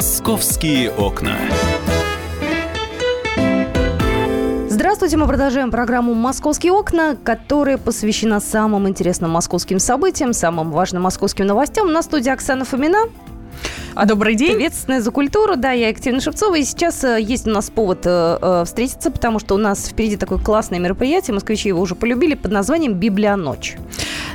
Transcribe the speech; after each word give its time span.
Московские 0.00 0.90
окна. 0.92 1.36
Здравствуйте, 4.70 5.18
мы 5.18 5.26
продолжаем 5.26 5.70
программу 5.70 6.14
«Московские 6.14 6.72
окна», 6.72 7.18
которая 7.22 7.76
посвящена 7.76 8.40
самым 8.40 8.88
интересным 8.88 9.30
московским 9.32 9.78
событиям, 9.78 10.32
самым 10.32 10.70
важным 10.70 11.02
московским 11.02 11.44
новостям. 11.46 11.92
На 11.92 12.00
студии 12.00 12.30
Оксана 12.30 12.64
Фомина. 12.64 13.10
А 13.94 14.06
добрый 14.06 14.34
день. 14.34 14.52
Ответственная 14.52 15.00
за 15.00 15.10
культуру, 15.10 15.56
да, 15.56 15.72
я 15.72 15.88
Екатерина 15.88 16.20
Шевцова. 16.20 16.56
И 16.56 16.64
сейчас 16.64 17.02
э, 17.04 17.20
есть 17.20 17.46
у 17.46 17.50
нас 17.50 17.70
повод 17.70 18.00
э, 18.04 18.38
э, 18.40 18.64
встретиться, 18.64 19.10
потому 19.10 19.38
что 19.38 19.54
у 19.54 19.58
нас 19.58 19.88
впереди 19.88 20.16
такое 20.16 20.38
классное 20.38 20.78
мероприятие, 20.78 21.34
москвичи 21.34 21.68
его 21.68 21.80
уже 21.80 21.94
полюбили, 21.94 22.34
под 22.34 22.52
названием 22.52 22.94
«Библионочь». 22.94 23.76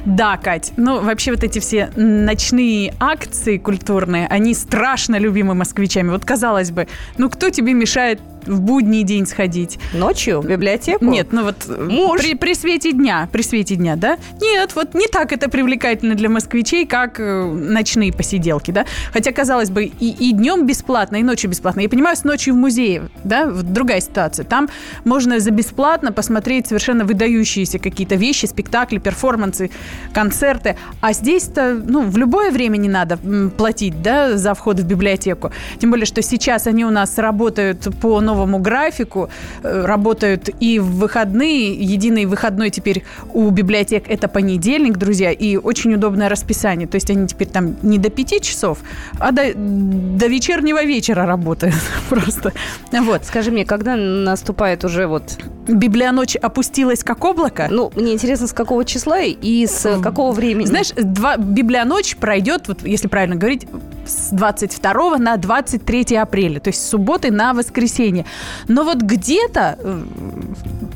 Да, 0.06 0.38
Кать. 0.38 0.74
Ну, 0.78 1.02
вообще 1.02 1.32
вот 1.32 1.44
эти 1.44 1.60
все 1.60 1.90
ночные 1.96 2.94
акции 3.00 3.58
культурные, 3.58 4.28
они 4.28 4.54
страшно 4.54 5.18
любимы 5.18 5.56
москвичами. 5.56 6.10
Вот 6.10 6.26
казалось 6.26 6.72
бы, 6.72 6.88
ну 7.18 7.30
кто 7.30 7.50
тебе 7.50 7.74
мешает 7.74 8.20
в 8.46 8.62
будний 8.62 9.04
день 9.04 9.26
сходить. 9.26 9.80
Ночью 9.94 10.42
в 10.42 10.46
библиотеку? 10.46 11.06
Нет, 11.06 11.28
ну 11.32 11.44
вот 11.44 11.56
Муж. 11.68 12.22
При, 12.22 12.36
при 12.36 12.54
свете 12.54 12.92
дня, 12.92 13.28
при 13.32 13.42
свете 13.42 13.76
дня, 13.76 13.96
да? 13.96 14.18
Нет, 14.42 14.76
вот 14.76 14.94
не 14.94 15.08
так 15.08 15.32
это 15.32 15.50
привлекательно 15.50 16.16
для 16.16 16.30
москвичей, 16.30 16.86
как 16.86 17.20
э, 17.20 17.46
ночные 17.46 18.14
посиделки, 18.14 18.72
да? 18.72 18.86
Хотя, 19.12 19.32
казалось 19.32 19.70
бы, 19.70 19.86
и, 19.86 20.10
и 20.10 20.32
днем 20.32 20.66
бесплатно, 20.66 21.18
и 21.18 21.24
ночью 21.24 21.50
бесплатно. 21.50 21.82
Я 21.82 21.90
понимаю, 21.90 22.16
с 22.16 22.24
ночью 22.24 22.54
в 22.54 22.58
музее, 22.58 23.10
да, 23.24 23.46
вот 23.46 23.72
другая 23.74 24.02
ситуация. 24.02 24.46
Там 24.46 24.70
можно 25.04 25.40
за 25.40 25.52
бесплатно 25.52 26.12
посмотреть 26.12 26.68
совершенно 26.68 27.06
выдающиеся 27.06 27.80
какие-то 27.80 28.16
вещи, 28.16 28.46
спектакли, 28.46 28.98
перформансы, 28.98 29.72
концерты. 30.14 30.78
А 31.02 31.14
здесь-то, 31.14 31.82
ну, 31.86 32.02
в 32.02 32.18
любое 32.18 32.52
время 32.52 32.78
не 32.78 32.90
надо 32.90 33.18
платить, 33.58 34.02
да, 34.02 34.38
за 34.38 34.54
вход 34.54 34.80
в 34.80 34.86
библиотеку. 34.86 35.52
Тем 35.80 35.92
более, 35.92 36.06
что 36.06 36.22
сейчас 36.22 36.68
они 36.68 36.86
у 36.86 36.92
нас 36.92 37.18
работают 37.18 37.88
по 38.02 38.22
новому 38.22 38.35
новому 38.36 38.60
графику, 38.60 39.30
э, 39.64 39.86
работают 39.86 40.50
и 40.60 40.80
в 40.80 41.00
выходные. 41.00 41.74
Единый 41.74 42.26
выходной 42.26 42.70
теперь 42.70 43.04
у 43.34 43.50
библиотек 43.50 44.04
это 44.10 44.28
понедельник, 44.28 44.98
друзья, 44.98 45.32
и 45.32 45.58
очень 45.58 45.94
удобное 45.94 46.30
расписание. 46.30 46.88
То 46.88 46.96
есть 46.96 47.10
они 47.10 47.28
теперь 47.28 47.48
там 47.48 47.76
не 47.82 47.98
до 47.98 48.10
пяти 48.10 48.42
часов, 48.42 48.80
а 49.20 49.32
до, 49.32 49.54
до 49.56 50.28
вечернего 50.28 50.84
вечера 50.84 51.26
работают 51.26 51.76
просто. 52.10 52.52
Вот. 52.92 53.26
Скажи 53.26 53.52
мне, 53.52 53.66
когда 53.66 53.96
наступает 53.96 54.84
уже 54.84 55.08
вот... 55.08 55.24
Библионочь 55.68 56.36
опустилась 56.36 57.04
как 57.04 57.26
облако? 57.26 57.68
Ну, 57.72 57.92
мне 57.96 58.14
интересно, 58.14 58.46
с 58.46 58.54
какого 58.54 58.86
числа 58.86 59.22
и 59.22 59.66
с 59.66 60.00
какого 60.00 60.32
времени? 60.32 60.68
Знаешь, 60.68 60.92
два, 60.96 61.38
Библионочь 61.38 62.16
пройдет, 62.18 62.68
вот 62.68 62.84
если 62.84 63.08
правильно 63.08 63.36
говорить, 63.36 63.68
с 64.06 64.30
22 64.32 65.18
на 65.18 65.38
23 65.38 66.16
апреля, 66.18 66.60
то 66.60 66.70
есть 66.70 66.82
с 66.82 66.90
субботы 66.90 67.32
на 67.32 67.54
воскресенье. 67.54 68.25
Но 68.68 68.84
вот 68.84 69.02
где-то 69.02 69.78
э, 69.80 70.04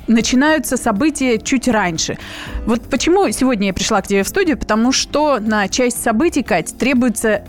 начинаются 0.07 0.77
события 0.77 1.37
чуть 1.37 1.67
раньше. 1.67 2.17
Вот 2.65 2.81
почему 2.83 3.29
сегодня 3.31 3.67
я 3.67 3.73
пришла 3.73 4.01
к 4.01 4.07
тебе 4.07 4.23
в 4.23 4.27
студию, 4.27 4.57
потому 4.57 4.91
что 4.91 5.39
на 5.39 5.67
часть 5.67 6.01
событий, 6.01 6.43
Кать, 6.43 6.75
требуется 6.77 7.43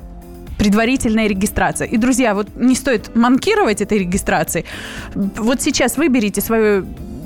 предварительная 0.58 1.26
регистрация. 1.26 1.88
И, 1.88 1.96
друзья, 1.96 2.34
вот 2.34 2.48
не 2.54 2.74
стоит 2.74 3.16
манкировать 3.16 3.80
этой 3.80 3.98
регистрацией. 3.98 4.66
Вот 5.14 5.62
сейчас 5.62 5.96
выберите 5.96 6.42
свою 6.42 6.84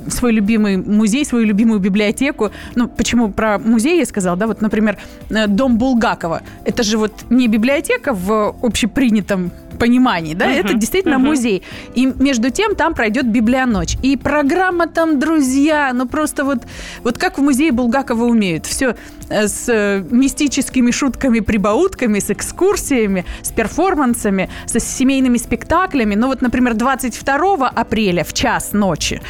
свой 0.08 0.32
любимый 0.32 0.76
музей, 0.76 1.24
свою 1.24 1.46
любимую 1.46 1.80
библиотеку. 1.80 2.50
Ну, 2.74 2.88
почему 2.88 3.32
про 3.32 3.58
музей 3.58 3.98
я 3.98 4.06
сказала, 4.06 4.36
да, 4.36 4.46
вот, 4.46 4.60
например, 4.60 4.98
э, 5.30 5.46
дом 5.46 5.78
Булгакова. 5.78 6.42
Это 6.64 6.82
же 6.82 6.98
вот 6.98 7.12
не 7.30 7.48
библиотека 7.48 8.12
в 8.12 8.54
общепринятом 8.62 9.50
понимании, 9.78 10.34
да, 10.34 10.46
uh-huh. 10.46 10.60
это 10.60 10.74
действительно 10.74 11.14
uh-huh. 11.14 11.30
музей. 11.30 11.62
И 11.94 12.06
между 12.06 12.50
тем 12.50 12.74
там 12.74 12.94
пройдет 12.94 13.26
библионочь. 13.26 13.96
И 14.02 14.16
программа 14.16 14.86
там, 14.86 15.18
друзья, 15.18 15.92
ну 15.92 16.06
просто 16.06 16.44
вот, 16.44 16.58
вот 17.02 17.18
как 17.18 17.38
в 17.38 17.42
музее 17.42 17.72
Булгакова 17.72 18.24
умеют. 18.24 18.66
Все 18.66 18.96
э, 19.28 19.48
с 19.48 19.68
э, 19.68 20.04
мистическими 20.10 20.90
шутками, 20.90 21.40
прибаутками, 21.40 22.18
с 22.18 22.30
экскурсиями, 22.30 23.24
с 23.42 23.52
перформансами, 23.52 24.48
со 24.66 24.80
семейными 24.80 25.38
спектаклями. 25.38 26.14
Ну 26.14 26.28
вот, 26.28 26.42
например, 26.42 26.74
22 26.74 27.68
апреля 27.68 28.24
в 28.24 28.32
час 28.32 28.72
ночи 28.72 29.20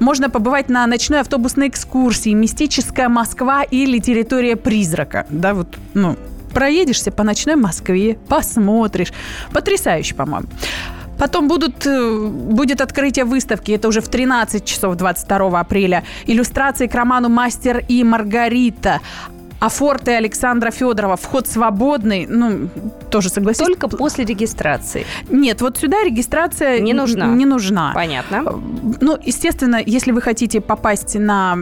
можно 0.00 0.30
побывать 0.30 0.68
на 0.68 0.86
ночной 0.86 1.20
автобусной 1.20 1.68
экскурсии 1.68 2.30
«Мистическая 2.30 3.08
Москва» 3.08 3.62
или 3.62 3.98
«Территория 3.98 4.56
призрака». 4.56 5.26
Да, 5.30 5.54
вот, 5.54 5.76
ну, 5.94 6.16
проедешься 6.54 7.10
по 7.10 7.22
ночной 7.24 7.56
Москве, 7.56 8.16
посмотришь. 8.28 9.12
Потрясающе, 9.52 10.14
по-моему. 10.14 10.46
Потом 11.18 11.48
будут, 11.48 11.86
э, 11.86 12.26
будет 12.26 12.80
открытие 12.80 13.24
выставки, 13.24 13.72
это 13.72 13.88
уже 13.88 14.00
в 14.00 14.08
13 14.08 14.64
часов 14.64 14.96
22 14.96 15.60
апреля. 15.60 16.02
Иллюстрации 16.26 16.86
к 16.86 16.94
роману 16.94 17.28
«Мастер 17.28 17.84
и 17.88 18.02
Маргарита». 18.02 19.00
А 19.60 19.68
форты 19.68 20.12
Александра 20.12 20.70
Федорова 20.70 21.16
вход 21.16 21.46
свободный, 21.46 22.26
ну, 22.28 22.68
тоже 23.10 23.28
согласись. 23.28 23.64
Только 23.64 23.88
после 23.88 24.24
регистрации. 24.24 25.06
Нет, 25.30 25.60
вот 25.60 25.78
сюда 25.78 26.02
регистрация 26.04 26.80
не 26.80 26.92
нужна. 26.92 27.26
Не 27.26 27.46
нужна. 27.46 27.92
Понятно. 27.94 28.60
Ну, 29.00 29.18
естественно, 29.22 29.80
если 29.84 30.12
вы 30.12 30.20
хотите 30.20 30.60
попасть 30.60 31.14
на 31.18 31.56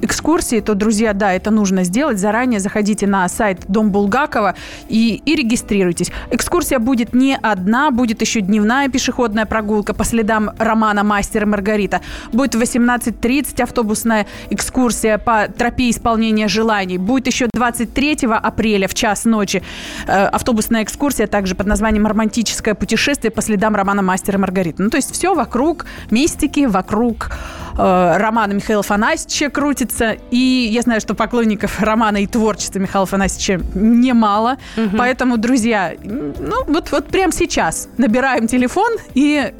экскурсии, 0.00 0.60
то, 0.60 0.74
друзья, 0.74 1.12
да, 1.12 1.32
это 1.32 1.50
нужно 1.50 1.84
сделать. 1.84 2.18
Заранее 2.18 2.60
заходите 2.60 3.06
на 3.06 3.28
сайт 3.28 3.64
Дом 3.68 3.90
Булгакова 3.90 4.54
и, 4.88 5.20
и 5.24 5.34
регистрируйтесь. 5.34 6.10
Экскурсия 6.30 6.78
будет 6.78 7.12
не 7.14 7.36
одна, 7.36 7.90
будет 7.90 8.20
еще 8.20 8.40
дневная 8.40 8.88
пешеходная 8.88 9.46
прогулка 9.46 9.92
по 9.92 10.04
следам 10.04 10.50
романа 10.58 11.04
«Мастер 11.04 11.42
и 11.42 11.46
Маргарита». 11.46 12.00
Будет 12.32 12.54
в 12.54 12.60
18.30 12.60 13.62
автобусная 13.62 14.26
экскурсия 14.50 15.18
по 15.18 15.48
тропе 15.48 15.90
исполнения 15.90 16.48
желаний 16.48 16.98
Будет 17.00 17.26
еще 17.26 17.48
23 17.52 18.18
апреля 18.30 18.88
в 18.88 18.94
час 18.94 19.24
ночи 19.24 19.62
э, 20.06 20.26
автобусная 20.26 20.82
экскурсия, 20.82 21.26
также 21.26 21.54
под 21.54 21.66
названием 21.66 22.06
«Романтическое 22.06 22.74
путешествие 22.74 23.30
по 23.30 23.42
следам 23.42 23.74
романа 23.74 24.02
«Мастер 24.02 24.34
и 24.34 24.38
Маргарита». 24.38 24.82
Ну, 24.82 24.90
то 24.90 24.96
есть 24.96 25.12
все 25.12 25.34
вокруг 25.34 25.86
мистики, 26.10 26.66
вокруг 26.66 27.30
э, 27.76 28.16
романа 28.16 28.52
Михаила 28.52 28.82
Фанасьевича 28.82 29.50
крутится. 29.50 30.16
И 30.30 30.68
я 30.72 30.82
знаю, 30.82 31.00
что 31.00 31.14
поклонников 31.14 31.80
романа 31.80 32.18
и 32.18 32.26
творчества 32.26 32.78
Михаила 32.78 33.06
Фанасьевича 33.06 33.60
немало. 33.74 34.58
Угу. 34.76 34.96
Поэтому, 34.96 35.36
друзья, 35.38 35.94
ну 36.02 36.64
вот, 36.66 36.92
вот 36.92 37.06
прямо 37.06 37.32
сейчас 37.32 37.88
набираем 37.96 38.46
телефон 38.46 38.92
и 39.14 39.52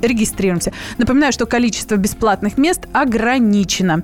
регистрируемся. 0.00 0.72
Напоминаю, 0.98 1.32
что 1.32 1.46
количество 1.46 1.96
бесплатных 1.96 2.58
мест 2.58 2.86
ограничено. 2.92 4.02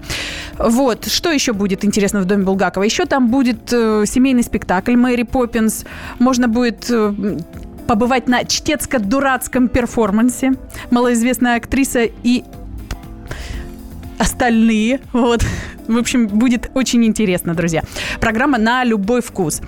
Вот. 0.59 1.06
Что 1.06 1.31
еще 1.31 1.53
будет 1.53 1.84
интересно 1.84 2.21
в 2.21 2.25
Доме 2.25 2.44
Булгакова? 2.44 2.84
Еще 2.84 3.06
там 3.06 3.28
будет 3.28 3.72
э, 3.72 4.05
семейный 4.06 4.43
спектакль 4.43 4.97
«Мэри 4.97 5.22
Поппинс». 5.22 5.84
Можно 6.19 6.49
будет 6.49 6.87
э, 6.91 7.38
побывать 7.87 8.28
на 8.28 8.44
чтецко-дурацком 8.44 9.69
перформансе. 9.69 10.55
Малоизвестная 10.91 11.56
актриса 11.56 12.05
и 12.22 12.44
остальные. 14.19 15.00
Вот. 15.12 15.44
В 15.87 15.99
общем, 15.99 16.26
будет 16.28 16.71
очень 16.75 17.05
интересно, 17.05 17.55
друзья. 17.55 17.82
Программа 18.21 18.59
на 18.59 18.84
любой 18.84 19.21
вкус. 19.21 19.61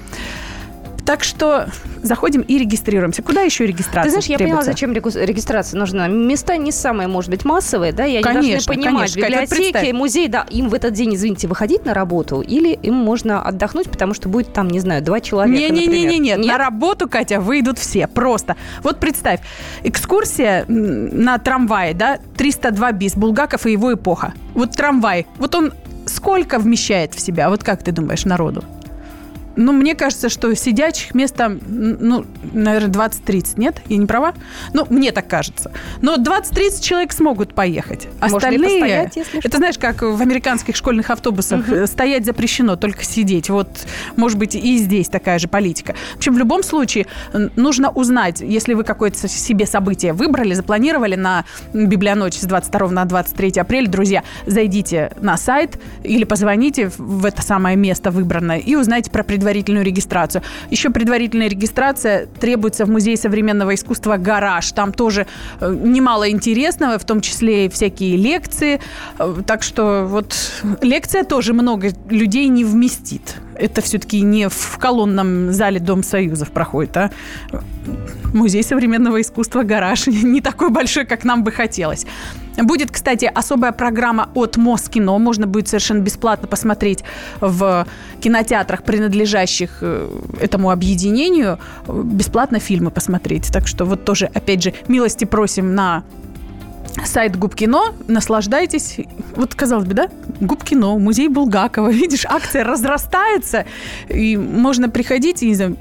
Так 1.07 1.23
что 1.23 1.69
заходим 2.03 2.41
и 2.41 2.59
регистрируемся. 2.59 3.23
Куда 3.23 3.43
еще 3.43 3.65
регистрация? 3.65 4.03
Ты 4.03 4.11
знаешь, 4.11 4.27
я 4.27 4.39
требуется? 4.39 4.59
поняла, 4.59 4.73
зачем 4.73 4.93
регистрация 4.93 5.79
нужна. 5.79 6.09
Места 6.09 6.57
не 6.57 6.73
самые, 6.73 7.07
может 7.07 7.31
быть, 7.31 7.45
массовые, 7.45 7.93
да, 7.93 8.05
я 8.05 8.23
конечно, 8.23 8.43
не 8.43 8.53
должны 8.55 8.75
понимать. 8.75 9.15
Конечно, 9.15 9.55
Библиотеки, 9.55 9.93
музей, 9.93 10.27
да, 10.29 10.45
им 10.51 10.69
в 10.69 10.75
этот 10.75 10.95
день, 10.95 11.15
извините, 11.15 11.47
выходить 11.47 11.85
на 11.85 11.95
работу 11.95 12.41
или 12.41 12.71
им 12.71 12.95
можно 12.95 13.41
отдохнуть, 13.41 13.89
потому 13.89 14.15
что 14.15 14.29
будет 14.29 14.53
там, 14.53 14.69
не 14.69 14.81
знаю, 14.81 15.01
два 15.03 15.21
человека, 15.21 15.73
Не-не-не, 15.73 16.19
нет, 16.19 16.45
на 16.45 16.59
работу, 16.59 17.09
Катя, 17.09 17.41
выйдут 17.41 17.79
все, 17.79 18.09
просто. 18.09 18.57
Вот 18.83 18.99
представь, 18.99 19.41
экскурсия 19.85 20.65
на 20.67 21.39
трамвае, 21.39 21.95
да, 21.95 22.19
302 22.37 22.93
бис, 22.93 23.15
Булгаков 23.15 23.67
и 23.67 23.73
его 23.73 23.95
эпоха. 23.95 24.35
Вот 24.55 24.73
трамвай, 24.73 25.27
вот 25.39 25.55
он 25.55 25.73
сколько 26.07 26.59
вмещает 26.59 27.15
в 27.15 27.21
себя? 27.21 27.49
Вот 27.49 27.63
как 27.63 27.83
ты 27.83 27.93
думаешь, 27.93 28.25
народу? 28.25 28.65
Ну, 29.57 29.73
мне 29.73 29.95
кажется, 29.95 30.29
что 30.29 30.55
сидячих 30.55 31.15
мест 31.15 31.35
там, 31.35 31.59
ну, 31.67 32.25
наверное, 32.53 32.91
20-30, 32.91 33.55
нет? 33.57 33.83
Я 33.89 33.97
не 33.97 34.07
права? 34.07 34.35
Ну, 34.73 34.87
мне 34.91 35.13
так 35.13 35.29
кажется. 35.29 35.73
Но 36.03 36.17
20-30 36.17 36.83
человек 36.83 37.13
смогут 37.13 37.55
поехать. 37.55 38.09
Остальные... 38.21 38.81
постоять, 38.81 39.17
если 39.17 39.41
это 39.43 39.57
знаешь, 39.57 39.79
как 39.79 40.03
в 40.03 40.21
американских 40.21 40.77
школьных 40.77 41.11
автобусах. 41.11 41.67
Угу. 41.67 41.87
Стоять 41.87 42.25
запрещено, 42.25 42.77
только 42.77 43.05
сидеть. 43.05 43.51
Вот, 43.51 43.69
может 44.17 44.39
быть, 44.39 44.55
и 44.55 44.79
здесь 44.79 45.09
такая 45.09 45.39
же 45.39 45.49
политика. 45.49 45.95
В 46.15 46.19
общем, 46.19 46.35
в 46.35 46.39
любом 46.39 46.63
случае, 46.63 47.07
нужно 47.33 47.91
узнать, 47.91 48.41
если 48.41 48.75
вы 48.75 48.85
какое-то 48.85 49.29
себе 49.29 49.67
событие 49.67 50.13
выбрали, 50.13 50.55
запланировали 50.55 51.15
на 51.15 51.45
библионочь 51.73 52.35
с 52.35 52.45
22 52.45 52.89
на 52.91 53.05
23 53.05 53.61
апреля, 53.61 53.89
друзья, 53.89 54.23
зайдите 54.47 55.13
на 55.21 55.37
сайт 55.37 55.79
или 56.03 56.25
позвоните 56.25 56.91
в 56.99 57.25
это 57.25 57.43
самое 57.43 57.77
место 57.77 58.11
выбранное 58.11 58.59
и 58.59 58.75
узнайте 58.75 59.11
про 59.11 59.23
предварительную 59.23 59.46
предварительную 59.47 59.85
регистрацию. 59.85 60.43
Еще 60.71 60.91
предварительная 60.91 61.49
регистрация 61.49 62.27
требуется 62.27 62.85
в 62.85 62.91
Музее 62.91 63.17
современного 63.17 63.75
искусства 63.75 64.17
«Гараж». 64.17 64.73
Там 64.73 64.93
тоже 64.93 65.27
э, 65.61 65.73
немало 65.73 66.29
интересного, 66.29 66.99
в 66.99 67.05
том 67.05 67.21
числе 67.21 67.67
и 67.67 67.69
всякие 67.69 68.17
лекции. 68.17 68.81
Э, 69.21 69.35
так 69.47 69.63
что 69.63 70.05
вот 70.09 70.35
лекция 70.83 71.23
тоже 71.23 71.53
много 71.53 71.91
людей 72.11 72.49
не 72.49 72.65
вместит. 72.65 73.37
Это 73.55 73.83
все-таки 73.83 74.21
не 74.23 74.49
в 74.49 74.79
колонном 74.79 75.53
зале 75.53 75.79
Дом 75.79 76.03
Союзов 76.03 76.51
проходит, 76.51 76.97
а 76.97 77.11
Музей 78.37 78.63
современного 78.63 79.21
искусства 79.21 79.63
«Гараж» 79.63 80.07
не 80.23 80.41
такой 80.41 80.71
большой, 80.71 81.07
как 81.07 81.25
нам 81.25 81.43
бы 81.43 81.51
хотелось. 81.51 82.07
Будет, 82.57 82.91
кстати, 82.91 83.31
особая 83.35 83.73
программа 83.73 84.29
от 84.35 84.57
Москино. 84.57 85.19
Можно 85.19 85.47
будет 85.47 85.69
совершенно 85.69 86.01
бесплатно 86.01 86.47
посмотреть 86.49 87.03
в 87.41 87.87
кинотеатрах, 88.21 88.83
принадлежащих 88.83 89.79
э, 89.81 90.09
этому 90.41 90.71
объединению, 90.71 91.59
бесплатно 91.89 92.59
фильмы 92.59 92.91
посмотреть. 92.91 93.51
Так 93.53 93.67
что 93.67 93.85
вот 93.85 94.05
тоже, 94.05 94.31
опять 94.35 94.63
же, 94.63 94.73
милости 94.89 95.25
просим 95.25 95.75
на 95.75 96.05
сайт 97.05 97.37
Губкино, 97.37 97.95
наслаждайтесь. 98.09 99.01
Вот, 99.35 99.55
казалось 99.55 99.87
бы, 99.87 99.95
да? 99.95 100.09
Губкино, 100.41 100.99
музей 100.99 101.29
Булгакова. 101.29 101.89
Видишь, 101.93 102.25
акция 102.27 102.65
разрастается, 102.65 103.65
и 104.09 104.37
можно 104.37 104.89
приходить, 104.89 105.43
и, 105.43 105.49
не 105.49 105.55
знаю, 105.55 105.77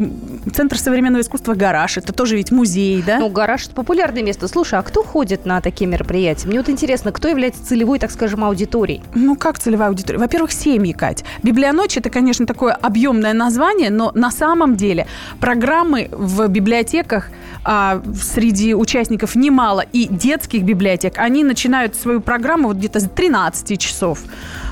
Центр 0.53 0.77
современного 0.77 1.21
искусства 1.21 1.55
«Гараж». 1.55 1.97
Это 1.97 2.13
тоже 2.13 2.35
ведь 2.35 2.51
музей, 2.51 3.03
да? 3.05 3.19
Ну, 3.19 3.29
«Гараж»– 3.29 3.65
это 3.65 3.75
популярное 3.75 4.23
место. 4.23 4.47
Слушай, 4.47 4.79
а 4.79 4.83
кто 4.83 5.03
ходит 5.03 5.45
на 5.45 5.61
такие 5.61 5.89
мероприятия? 5.89 6.47
Мне 6.47 6.59
вот 6.59 6.69
интересно, 6.69 7.11
кто 7.11 7.27
является 7.27 7.65
целевой, 7.65 7.99
так 7.99 8.11
скажем, 8.11 8.43
аудиторией? 8.43 9.01
Ну, 9.13 9.35
как 9.35 9.59
целевая 9.59 9.89
аудитория? 9.89 10.19
Во-первых, 10.19 10.51
семьи, 10.51 10.93
Кать. 10.93 11.23
«Библионочь»– 11.43 11.97
это, 11.97 12.09
конечно, 12.09 12.45
такое 12.45 12.73
объемное 12.73 13.33
название, 13.33 13.89
но 13.89 14.11
на 14.13 14.31
самом 14.31 14.75
деле 14.75 15.07
программы 15.39 16.09
в 16.11 16.47
библиотеках 16.47 17.29
а, 17.63 18.01
среди 18.13 18.75
участников 18.75 19.35
немало, 19.35 19.83
и 19.91 20.07
детских 20.07 20.63
библиотек 20.63 20.94
библиотек, 20.95 21.19
они 21.19 21.43
начинают 21.43 21.95
свою 21.95 22.21
программу 22.21 22.67
вот 22.67 22.77
где-то 22.77 22.99
с 22.99 23.09
13 23.09 23.79
часов. 23.79 24.19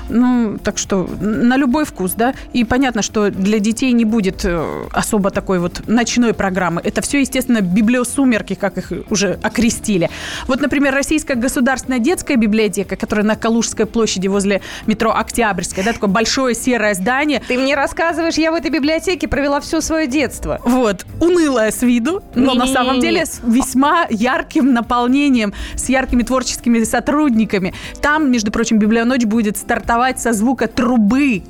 Ну, 0.08 0.58
так 0.62 0.78
что 0.78 1.08
на 1.20 1.56
любой 1.56 1.84
вкус, 1.84 2.12
да. 2.12 2.34
И 2.52 2.64
понятно, 2.64 3.02
что 3.02 3.30
для 3.30 3.58
детей 3.58 3.92
не 3.92 4.04
будет 4.04 4.44
э, 4.44 4.86
особо 4.92 5.30
такой 5.30 5.58
вот 5.58 5.86
ночной 5.86 6.34
программы. 6.34 6.80
Это 6.84 7.00
все, 7.00 7.20
естественно, 7.20 7.60
библиосумерки, 7.60 8.54
как 8.54 8.78
их 8.78 8.92
уже 9.10 9.38
окрестили. 9.42 10.10
Вот, 10.46 10.60
например, 10.60 10.94
Российская 10.94 11.34
государственная 11.34 11.98
детская 11.98 12.36
библиотека, 12.36 12.96
которая 12.96 13.24
на 13.24 13.36
Калужской 13.36 13.86
площади 13.86 14.28
возле 14.28 14.60
метро 14.86 15.12
Октябрьская, 15.12 15.84
да, 15.84 15.92
такое 15.92 16.10
большое 16.10 16.54
серое 16.54 16.94
здание. 16.94 17.42
Ты 17.46 17.58
мне 17.58 17.74
рассказываешь, 17.74 18.34
я 18.34 18.52
в 18.52 18.54
этой 18.54 18.70
библиотеке 18.70 19.28
провела 19.28 19.60
все 19.60 19.80
свое 19.80 20.06
детство. 20.06 20.60
Вот, 20.64 21.06
унылая 21.20 21.70
с 21.70 21.82
виду, 21.82 22.22
но 22.34 22.54
на 22.54 22.66
самом 22.66 23.00
деле 23.00 23.26
с 23.26 23.40
весьма 23.42 24.06
ярким 24.10 24.72
наполнением, 24.72 25.54
с 25.74 25.88
яркими 25.88 26.22
творческими 26.22 26.82
сотрудниками. 26.84 27.74
Там, 28.00 28.30
между 28.30 28.50
прочим, 28.50 28.78
библионочь 28.78 29.24
будет 29.24 29.56
стартовать 29.56 29.93
стартовать 29.94 30.20
со 30.20 30.32
звука 30.32 30.66
трубы. 30.66 31.42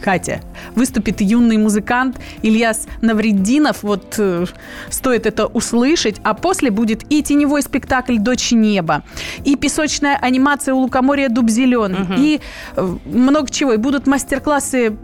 Катя. 0.00 0.40
Выступит 0.76 1.20
юный 1.20 1.56
музыкант 1.56 2.18
Ильяс 2.42 2.86
Навреддинов. 3.02 3.82
Вот 3.82 4.14
э, 4.18 4.46
стоит 4.90 5.26
это 5.26 5.46
услышать. 5.46 6.20
А 6.22 6.34
после 6.34 6.70
будет 6.70 7.02
и 7.10 7.20
теневой 7.20 7.62
спектакль 7.62 8.18
«Дочь 8.18 8.52
неба», 8.52 9.02
и 9.44 9.56
песочная 9.56 10.16
анимация 10.16 10.74
у 10.74 10.78
лукоморья 10.78 11.28
«Дуб 11.28 11.50
зеленый», 11.50 12.02
угу. 12.02 12.12
и 12.16 12.40
э, 12.76 12.96
много 13.06 13.50
чего. 13.50 13.72
И 13.72 13.76
будут 13.76 14.06
мастер-классы 14.06 14.96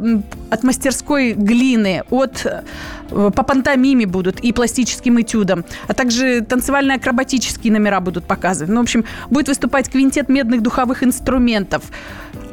от 0.51 0.63
мастерской 0.63 1.33
глины, 1.33 2.05
от 2.11 2.47
э, 2.47 2.63
по 3.11 3.43
пантомиме 3.43 4.07
будут 4.07 4.41
и 4.41 4.53
пластическим 4.53 5.21
этюдам, 5.21 5.65
а 5.89 5.95
также 5.95 6.41
танцевально-акробатические 6.41 7.73
номера 7.73 8.01
будут 8.01 8.27
показывать. 8.27 8.73
Ну, 8.73 8.81
в 8.81 8.85
общем, 8.85 9.05
будет 9.29 9.49
выступать 9.49 9.91
квинтет 9.91 10.29
медных 10.29 10.63
духовых 10.63 11.03
инструментов. 11.03 11.83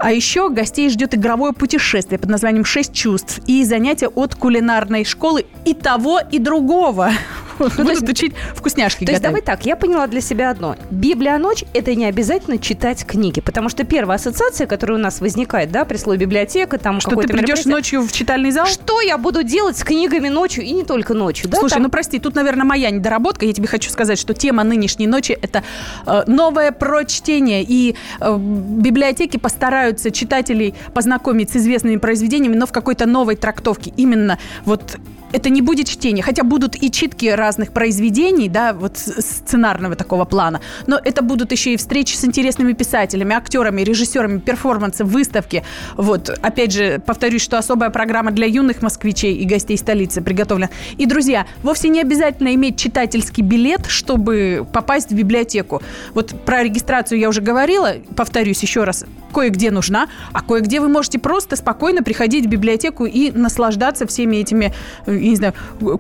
А 0.04 0.12
еще 0.12 0.50
гостей 0.50 0.90
ждет 0.90 1.14
игровое 1.14 1.54
путешествие 1.54 2.18
под 2.18 2.30
названием 2.30 2.66
«Шесть 2.66 2.94
чувств» 2.94 3.40
и 3.46 3.64
занятия 3.64 4.08
от 4.08 4.34
кулинарной 4.36 5.06
школы 5.06 5.46
и 5.64 5.74
того, 5.74 6.20
и 6.20 6.40
другого. 6.40 7.12
Ну, 7.62 7.84
Будут 7.84 8.10
учить 8.10 8.34
вкусняшки 8.56 9.06
То 9.06 9.12
есть 9.12 9.24
давай 9.24 9.42
так, 9.42 9.66
я 9.66 9.76
поняла 9.76 10.08
для 10.08 10.22
себя 10.22 10.50
одно. 10.50 10.76
Библия 10.90 11.38
ночь– 11.38 11.64
это 11.74 11.94
не 11.96 12.06
обязательно 12.06 12.58
читать 12.58 13.06
книги, 13.06 13.42
потому 13.42 13.70
что 13.70 13.84
первая 13.84 14.18
ассоциация, 14.18 14.68
которая 14.68 14.98
у 14.98 15.02
нас 15.02 15.22
возникает, 15.22 15.72
да, 15.72 15.86
при 15.86 15.98
слове 15.98 16.20
библиотека, 16.20 16.78
там 16.78 17.00
Что 17.00 17.16
ты 17.16 17.28
придешь 17.28 17.66
ночью 17.66 18.02
в 18.02 18.12
читальный 18.12 18.52
зал? 18.52 18.66
Что 18.66 19.02
я 19.02 19.18
буду 19.18 19.44
делать 19.44 19.78
с 19.78 19.84
книгами 19.84 20.30
ночью 20.30 20.64
и 20.64 20.72
не 20.72 20.84
только 20.84 21.14
ночью, 21.14 21.50
да? 21.50 21.58
Слушай, 21.58 21.80
ну 21.80 21.90
прости, 21.90 22.20
тут, 22.20 22.36
наверное, 22.36 22.66
моя 22.66 22.90
недоработка. 22.90 23.46
Я 23.46 23.54
тебе 23.54 23.68
хочу 23.68 23.90
сказать, 23.90 24.20
что 24.20 24.34
тема 24.34 24.64
нынешней 24.64 25.08
ночи– 25.08 25.38
это 25.42 25.64
э, 26.06 26.24
новое 26.28 26.72
прочтение, 26.72 27.64
и 27.68 27.96
э, 28.20 28.38
библиотеки 28.38 29.38
постараются 29.38 30.12
читателей 30.12 30.76
познакомить 30.94 31.52
с 31.52 31.56
известными 31.56 31.98
произведениями, 31.98 32.56
но 32.56 32.66
в 32.66 32.72
какой-то 32.72 33.06
новой 33.06 33.36
трактовке. 33.36 33.94
Именно 33.98 34.38
вот 34.66 34.98
это 35.32 35.50
не 35.50 35.62
будет 35.62 35.88
чтение, 35.88 36.24
хотя 36.24 36.44
будут 36.44 36.82
и 36.82 36.92
читки 36.92 37.28
разных 37.28 37.72
произведений, 37.72 38.50
да, 38.50 38.74
вот 38.74 38.98
сценарного 38.98 39.96
такого 39.96 40.26
плана, 40.26 40.62
но 40.88 41.00
это 41.04 41.22
будут 41.22 41.52
еще 41.52 41.74
и 41.74 41.78
встречи 41.78 42.16
с 42.16 42.26
интересными 42.26 42.74
писателями, 42.74 43.36
актерами, 43.36 43.82
режиссерами, 43.82 44.40
перформансы, 44.40 45.04
выставки. 45.04 45.64
Вот, 45.98 46.30
опять 46.30 46.72
же, 46.72 47.02
повторюсь, 47.06 47.42
что 47.42 47.58
особая 47.58 47.90
программа 47.90 48.32
для 48.32 48.48
юных 48.48 48.82
москвичей 48.82 49.36
и 49.36 49.46
гостей 49.46 49.78
столицы 49.78 50.22
приготовлена. 50.22 50.70
И, 50.98 51.06
друзья, 51.06 51.46
вовсе 51.64 51.90
не 51.90 52.02
обязательно 52.02 52.54
иметь 52.56 52.78
читательский 52.78 53.42
билет, 53.42 53.86
чтобы 53.88 54.66
попасть 54.72 55.12
в 55.12 55.16
библиотеку. 55.16 55.82
Вот 56.14 56.34
про 56.46 56.64
регистрацию 56.64 57.20
я 57.20 57.30
уже 57.30 57.42
говорила, 57.42 57.96
повторюсь 58.16 58.62
еще 58.62 58.84
раз, 58.84 59.06
кое-где 59.32 59.72
нужна, 59.72 60.08
а 60.34 60.42
кое-где 60.42 60.80
вы 60.80 60.90
можете 60.90 61.20
просто 61.20 61.56
спокойно 61.56 62.04
приходить 62.04 62.46
в 62.46 62.50
библиотеку 62.50 63.06
и 63.06 63.32
наслаждаться 63.32 64.06
всеми 64.06 64.38
этими 64.38 64.74
э, 65.06 65.18
я 65.22 65.30
не 65.30 65.36
знаю, 65.36 65.54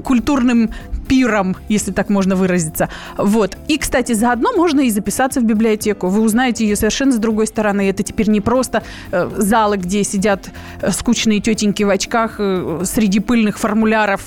культурным 0.03 0.69
пиром, 1.11 1.57
если 1.67 1.91
так 1.91 2.09
можно 2.09 2.37
выразиться. 2.37 2.87
Вот. 3.17 3.57
И, 3.67 3.77
кстати, 3.77 4.13
заодно 4.13 4.53
можно 4.55 4.79
и 4.79 4.89
записаться 4.89 5.41
в 5.41 5.43
библиотеку. 5.43 6.07
Вы 6.07 6.21
узнаете 6.21 6.63
ее 6.63 6.77
совершенно 6.77 7.11
с 7.11 7.17
другой 7.17 7.47
стороны. 7.47 7.89
Это 7.89 8.01
теперь 8.01 8.29
не 8.29 8.39
просто 8.39 8.81
э, 9.11 9.29
залы, 9.35 9.75
где 9.75 10.05
сидят 10.05 10.49
э, 10.81 10.89
скучные 10.91 11.41
тетеньки 11.41 11.83
в 11.83 11.89
очках 11.89 12.35
э, 12.39 12.83
среди 12.85 13.19
пыльных 13.19 13.59
формуляров 13.59 14.21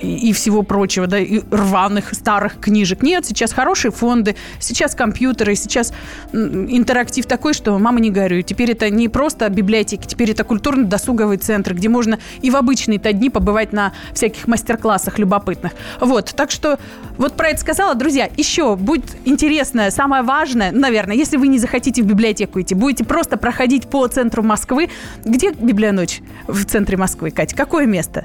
и, 0.00 0.30
и 0.30 0.32
всего 0.32 0.64
прочего, 0.64 1.06
да, 1.06 1.20
и 1.20 1.40
рваных 1.52 2.12
старых 2.14 2.58
книжек. 2.58 3.04
Нет, 3.04 3.24
сейчас 3.26 3.52
хорошие 3.52 3.92
фонды, 3.92 4.34
сейчас 4.58 4.96
компьютеры, 4.96 5.54
сейчас 5.54 5.92
интерактив 6.32 7.26
такой, 7.26 7.54
что 7.54 7.78
мама 7.78 8.00
не 8.00 8.10
горюй. 8.10 8.42
Теперь 8.42 8.72
это 8.72 8.90
не 8.90 9.08
просто 9.08 9.48
библиотеки, 9.50 10.04
теперь 10.04 10.32
это 10.32 10.42
культурно-досуговый 10.42 11.36
центр, 11.36 11.74
где 11.74 11.88
можно 11.88 12.18
и 12.42 12.50
в 12.50 12.56
обычные-то 12.56 13.12
дни 13.12 13.30
побывать 13.30 13.72
на 13.72 13.92
всяких 14.12 14.48
мастер-классах 14.48 15.20
любопытных. 15.20 15.74
Вот. 16.00 16.23
Вот, 16.24 16.34
так 16.34 16.50
что 16.50 16.78
вот 17.18 17.34
про 17.34 17.50
это 17.50 17.60
сказала. 17.60 17.94
Друзья, 17.94 18.30
еще 18.36 18.76
будет 18.76 19.04
интересно, 19.26 19.90
самое 19.90 20.22
важное, 20.22 20.72
наверное, 20.72 21.16
если 21.16 21.36
вы 21.36 21.48
не 21.48 21.58
захотите 21.58 22.02
в 22.02 22.06
библиотеку 22.06 22.60
идти, 22.62 22.74
будете 22.74 23.04
просто 23.04 23.36
проходить 23.36 23.88
по 23.88 24.06
центру 24.06 24.42
Москвы. 24.42 24.88
Где 25.24 25.52
библионочь 25.52 26.20
в 26.46 26.64
центре 26.64 26.96
Москвы, 26.96 27.30
Катя? 27.30 27.54
Какое 27.54 27.86
место? 27.86 28.24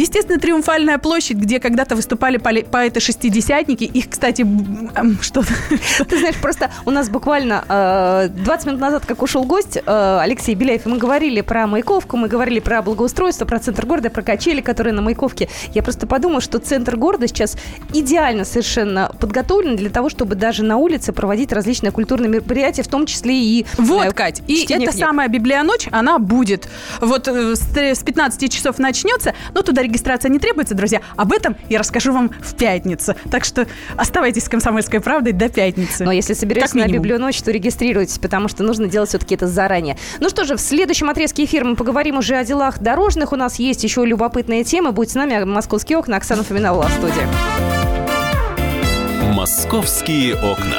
Естественно, 0.00 0.40
Триумфальная 0.40 0.96
площадь, 0.96 1.36
где 1.36 1.60
когда-то 1.60 1.94
выступали 1.94 2.38
поэты-шестидесятники. 2.38 3.84
Их, 3.84 4.08
кстати, 4.08 4.46
что 5.20 5.42
Ты 6.08 6.18
знаешь, 6.18 6.36
просто 6.36 6.70
у 6.86 6.90
нас 6.90 7.10
буквально 7.10 7.64
э, 7.68 8.28
20 8.30 8.66
минут 8.66 8.80
назад, 8.80 9.04
как 9.04 9.20
ушел 9.20 9.44
гость 9.44 9.76
э, 9.76 10.18
Алексей 10.22 10.54
Беляев, 10.54 10.86
мы 10.86 10.96
говорили 10.96 11.42
про 11.42 11.66
Маяковку, 11.66 12.16
мы 12.16 12.28
говорили 12.28 12.60
про 12.60 12.80
благоустройство, 12.80 13.44
про 13.44 13.58
центр 13.58 13.84
города, 13.84 14.08
про 14.08 14.22
качели, 14.22 14.62
которые 14.62 14.94
на 14.94 15.02
Маяковке. 15.02 15.50
Я 15.74 15.82
просто 15.82 16.06
подумала, 16.06 16.40
что 16.40 16.60
центр 16.60 16.96
города 16.96 17.28
сейчас 17.28 17.58
идеально 17.92 18.46
совершенно 18.46 19.12
подготовлен 19.20 19.76
для 19.76 19.90
того, 19.90 20.08
чтобы 20.08 20.34
даже 20.34 20.64
на 20.64 20.78
улице 20.78 21.12
проводить 21.12 21.52
различные 21.52 21.90
культурные 21.90 22.30
мероприятия, 22.30 22.82
в 22.82 22.88
том 22.88 23.04
числе 23.04 23.38
и... 23.38 23.66
Вот, 23.76 23.98
знаю, 23.98 24.14
Кать, 24.14 24.42
и 24.46 24.64
эта 24.64 24.76
книг. 24.76 24.92
самая 24.94 25.28
библионочь, 25.28 25.88
она 25.92 26.18
будет. 26.18 26.68
Вот 27.02 27.28
э, 27.28 27.54
с 27.54 28.02
15 28.02 28.50
часов 28.50 28.78
начнется, 28.78 29.34
но 29.52 29.60
туда 29.60 29.82
регистрация 29.90 30.30
не 30.30 30.38
требуется, 30.38 30.74
друзья. 30.74 31.00
Об 31.16 31.32
этом 31.32 31.56
я 31.68 31.78
расскажу 31.78 32.12
вам 32.12 32.30
в 32.40 32.54
пятницу. 32.54 33.14
Так 33.30 33.44
что 33.44 33.66
оставайтесь 33.96 34.44
с 34.44 34.48
«Комсомольской 34.48 35.00
правдой» 35.00 35.32
до 35.32 35.48
пятницы. 35.48 36.04
Но 36.04 36.12
если 36.12 36.34
соберетесь 36.34 36.74
на 36.74 36.86
библионочь, 36.86 37.40
то 37.42 37.50
регистрируйтесь, 37.50 38.18
потому 38.18 38.48
что 38.48 38.62
нужно 38.62 38.86
делать 38.86 39.08
все-таки 39.10 39.34
это 39.34 39.46
заранее. 39.46 39.96
Ну 40.20 40.28
что 40.28 40.44
же, 40.44 40.56
в 40.56 40.60
следующем 40.60 41.10
отрезке 41.10 41.44
эфира 41.44 41.64
мы 41.64 41.76
поговорим 41.76 42.18
уже 42.18 42.36
о 42.36 42.44
делах 42.44 42.78
дорожных. 42.78 43.32
У 43.32 43.36
нас 43.36 43.58
есть 43.58 43.84
еще 43.84 44.04
любопытные 44.04 44.64
темы. 44.64 44.92
Будь 44.92 45.10
с 45.10 45.14
нами. 45.14 45.44
«Московские 45.44 45.98
окна». 45.98 46.16
Оксана 46.16 46.44
Фоминова 46.44 46.86
в 46.88 46.92
студии. 46.92 47.26
«Московские 49.34 50.34
окна». 50.36 50.78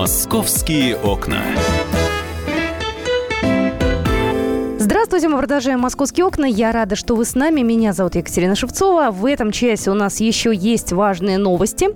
Московские 0.00 0.96
окна. 0.96 1.44
Здравствуйте, 5.20 5.36
мы 5.36 5.46
продолжаем 5.46 5.80
«Московские 5.80 6.24
окна». 6.24 6.46
Я 6.46 6.72
рада, 6.72 6.96
что 6.96 7.14
вы 7.14 7.26
с 7.26 7.34
нами. 7.34 7.60
Меня 7.60 7.92
зовут 7.92 8.14
Екатерина 8.14 8.54
Шевцова. 8.54 9.10
В 9.10 9.26
этом 9.26 9.52
часе 9.52 9.90
у 9.90 9.94
нас 9.94 10.18
еще 10.18 10.50
есть 10.54 10.92
важные 10.92 11.36
новости. 11.36 11.88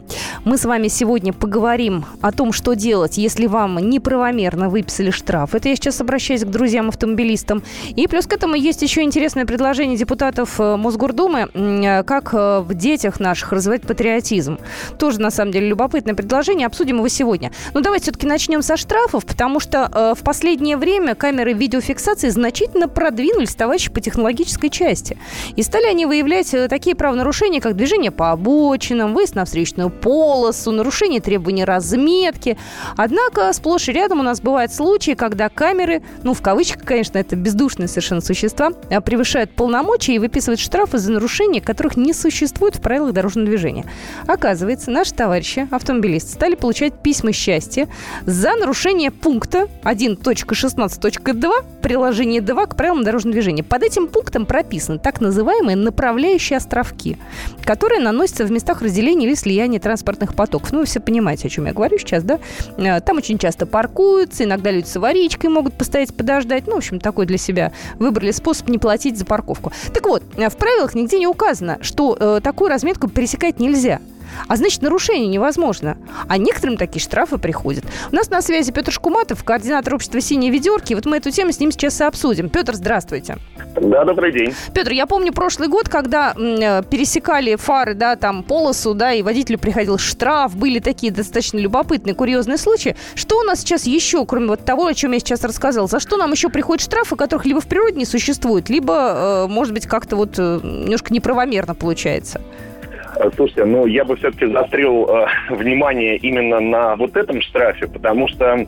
Мы 0.44 0.58
с 0.58 0.66
вами 0.66 0.88
сегодня 0.88 1.32
поговорим 1.32 2.04
о 2.20 2.32
том, 2.32 2.52
что 2.52 2.74
делать, 2.74 3.16
если 3.16 3.46
вам 3.46 3.78
неправомерно 3.78 4.68
выписали 4.68 5.10
штраф. 5.10 5.54
Это 5.54 5.70
я 5.70 5.76
сейчас 5.76 6.02
обращаюсь 6.02 6.42
к 6.44 6.48
друзьям-автомобилистам. 6.48 7.62
И 7.96 8.06
плюс 8.08 8.26
к 8.26 8.34
этому 8.34 8.56
есть 8.56 8.82
еще 8.82 9.00
интересное 9.00 9.46
предложение 9.46 9.96
депутатов 9.96 10.60
э, 10.60 10.76
Мосгордумы, 10.76 11.48
э, 11.54 12.02
как 12.02 12.34
э, 12.34 12.60
в 12.60 12.74
детях 12.74 13.20
наших 13.20 13.52
развивать 13.52 13.86
патриотизм. 13.86 14.58
Тоже, 14.98 15.22
на 15.22 15.30
самом 15.30 15.52
деле, 15.52 15.68
любопытное 15.68 16.14
предложение. 16.14 16.66
Обсудим 16.66 16.96
его 16.96 17.08
сегодня. 17.08 17.52
Но 17.72 17.80
давайте 17.80 18.02
все-таки 18.02 18.26
начнем 18.26 18.60
со 18.60 18.76
штрафов, 18.76 19.24
потому 19.24 19.60
что 19.60 20.14
в 20.14 20.22
последнее 20.22 20.76
время 20.76 21.14
камеры 21.14 21.54
видеофиксации 21.54 22.28
значительно 22.28 22.86
продвинулись 23.14 23.54
товарищи 23.54 23.92
по 23.92 24.00
технологической 24.00 24.70
части. 24.70 25.16
И 25.54 25.62
стали 25.62 25.86
они 25.86 26.04
выявлять 26.04 26.52
э, 26.52 26.66
такие 26.66 26.96
правонарушения, 26.96 27.60
как 27.60 27.76
движение 27.76 28.10
по 28.10 28.32
обочинам, 28.32 29.14
выезд 29.14 29.36
на 29.36 29.44
встречную 29.44 29.88
полосу, 29.88 30.72
нарушение 30.72 31.20
требований 31.20 31.64
разметки. 31.64 32.58
Однако 32.96 33.52
сплошь 33.52 33.88
и 33.88 33.92
рядом 33.92 34.18
у 34.18 34.24
нас 34.24 34.40
бывают 34.40 34.74
случаи, 34.74 35.12
когда 35.12 35.48
камеры, 35.48 36.02
ну, 36.24 36.34
в 36.34 36.42
кавычках, 36.42 36.82
конечно, 36.82 37.16
это 37.16 37.36
бездушные 37.36 37.86
совершенно 37.86 38.20
существа, 38.20 38.72
э, 38.90 39.00
превышают 39.00 39.52
полномочия 39.52 40.16
и 40.16 40.18
выписывают 40.18 40.58
штрафы 40.58 40.98
за 40.98 41.12
нарушения, 41.12 41.60
которых 41.60 41.96
не 41.96 42.12
существует 42.12 42.74
в 42.74 42.80
правилах 42.80 43.12
дорожного 43.12 43.46
движения. 43.46 43.84
Оказывается, 44.26 44.90
наши 44.90 45.14
товарищи, 45.14 45.68
автомобилисты, 45.70 46.32
стали 46.32 46.56
получать 46.56 47.00
письма 47.00 47.32
счастья 47.32 47.88
за 48.26 48.56
нарушение 48.56 49.12
пункта 49.12 49.68
1.16.2 49.84 51.52
приложения 51.80 52.40
2 52.40 52.66
к 52.66 52.76
правилам 52.76 52.93
правилам 52.94 53.04
дорожного 53.04 53.32
движения. 53.32 53.64
Под 53.64 53.82
этим 53.82 54.08
пунктом 54.08 54.46
прописаны 54.46 54.98
так 54.98 55.20
называемые 55.20 55.76
направляющие 55.76 56.56
островки, 56.56 57.16
которые 57.64 58.00
наносятся 58.00 58.44
в 58.44 58.50
местах 58.50 58.82
разделения 58.82 59.26
или 59.26 59.34
слияния 59.34 59.80
транспортных 59.80 60.34
потоков. 60.34 60.72
Ну, 60.72 60.80
вы 60.80 60.84
все 60.84 61.00
понимаете, 61.00 61.48
о 61.48 61.50
чем 61.50 61.66
я 61.66 61.72
говорю 61.72 61.98
сейчас, 61.98 62.22
да? 62.22 62.38
Э, 62.76 63.00
там 63.00 63.18
очень 63.18 63.38
часто 63.38 63.66
паркуются, 63.66 64.44
иногда 64.44 64.70
люди 64.70 64.86
с 64.86 64.96
аварийкой 64.96 65.50
могут 65.50 65.74
постоять, 65.74 66.14
подождать. 66.14 66.66
Ну, 66.66 66.74
в 66.74 66.78
общем, 66.78 67.00
такой 67.00 67.26
для 67.26 67.38
себя 67.38 67.72
выбрали 67.98 68.30
способ 68.30 68.68
не 68.68 68.78
платить 68.78 69.18
за 69.18 69.24
парковку. 69.24 69.72
Так 69.92 70.06
вот, 70.06 70.22
э, 70.36 70.48
в 70.48 70.56
правилах 70.56 70.94
нигде 70.94 71.18
не 71.18 71.26
указано, 71.26 71.78
что 71.80 72.16
э, 72.18 72.40
такую 72.42 72.68
разметку 72.68 73.08
пересекать 73.08 73.58
нельзя. 73.58 74.00
А 74.48 74.56
значит, 74.56 74.82
нарушение 74.82 75.28
невозможно. 75.28 75.96
А 76.28 76.38
некоторым 76.38 76.76
такие 76.76 77.02
штрафы 77.02 77.38
приходят. 77.38 77.84
У 78.12 78.16
нас 78.16 78.30
на 78.30 78.42
связи 78.42 78.72
Петр 78.72 78.92
Шкуматов, 78.92 79.44
координатор 79.44 79.94
общества 79.94 80.20
«Синие 80.20 80.50
ведерки». 80.50 80.94
Вот 80.94 81.06
мы 81.06 81.16
эту 81.18 81.30
тему 81.30 81.52
с 81.52 81.60
ним 81.60 81.70
сейчас 81.70 82.00
и 82.00 82.04
обсудим. 82.04 82.48
Петр, 82.48 82.74
здравствуйте. 82.74 83.38
Да, 83.80 84.04
добрый 84.04 84.32
день. 84.32 84.54
Петр, 84.72 84.92
я 84.92 85.06
помню 85.06 85.32
прошлый 85.32 85.68
год, 85.68 85.88
когда 85.88 86.32
э, 86.36 86.82
пересекали 86.88 87.56
фары, 87.56 87.94
да, 87.94 88.16
там 88.16 88.42
полосу, 88.42 88.94
да, 88.94 89.12
и 89.12 89.22
водителю 89.22 89.58
приходил 89.58 89.98
штраф, 89.98 90.54
были 90.54 90.78
такие 90.78 91.12
достаточно 91.12 91.58
любопытные, 91.58 92.14
курьезные 92.14 92.58
случаи. 92.58 92.96
Что 93.14 93.40
у 93.40 93.42
нас 93.42 93.60
сейчас 93.60 93.84
еще, 93.84 94.24
кроме 94.26 94.48
вот 94.48 94.64
того, 94.64 94.86
о 94.86 94.94
чем 94.94 95.12
я 95.12 95.18
сейчас 95.18 95.42
рассказал? 95.44 95.88
За 95.88 96.00
что 96.00 96.16
нам 96.16 96.32
еще 96.32 96.48
приходят 96.48 96.82
штрафы, 96.82 97.16
которых 97.16 97.46
либо 97.46 97.60
в 97.60 97.66
природе 97.66 97.96
не 97.96 98.04
существует, 98.04 98.68
либо, 98.68 99.46
э, 99.46 99.46
может 99.48 99.72
быть, 99.72 99.86
как-то 99.86 100.16
вот 100.16 100.38
э, 100.38 100.60
немножко 100.62 101.12
неправомерно 101.12 101.74
получается? 101.74 102.40
Э, 103.24 103.30
слушайте, 103.34 103.64
ну 103.64 103.86
я 103.86 104.04
бы 104.04 104.16
все-таки 104.16 104.46
заострил 104.46 105.08
э, 105.08 105.26
внимание 105.54 106.16
именно 106.16 106.60
на 106.60 106.96
вот 106.96 107.16
этом 107.16 107.40
штрафе, 107.40 107.86
потому 107.86 108.28
что 108.28 108.66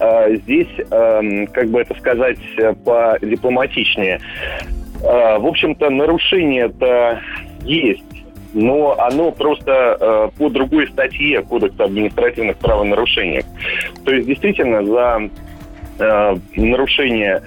э, 0.00 0.36
здесь, 0.36 0.68
э, 0.78 1.46
как 1.52 1.68
бы 1.68 1.80
это 1.80 1.94
сказать 1.98 2.38
по 2.84 3.16
дипломатичнее, 3.20 4.20
э, 5.02 5.38
в 5.38 5.46
общем-то 5.46 5.90
нарушение-то 5.90 7.20
есть. 7.64 8.02
Но 8.54 8.98
оно 8.98 9.32
просто 9.32 9.96
э, 9.98 10.28
по 10.38 10.50
другой 10.50 10.86
статье 10.88 11.42
Кодекса 11.42 11.84
административных 11.84 12.58
правонарушений. 12.58 13.44
То 14.04 14.12
есть 14.12 14.26
действительно 14.26 14.84
за 14.84 15.30
э, 15.98 16.36
нарушение 16.56 17.42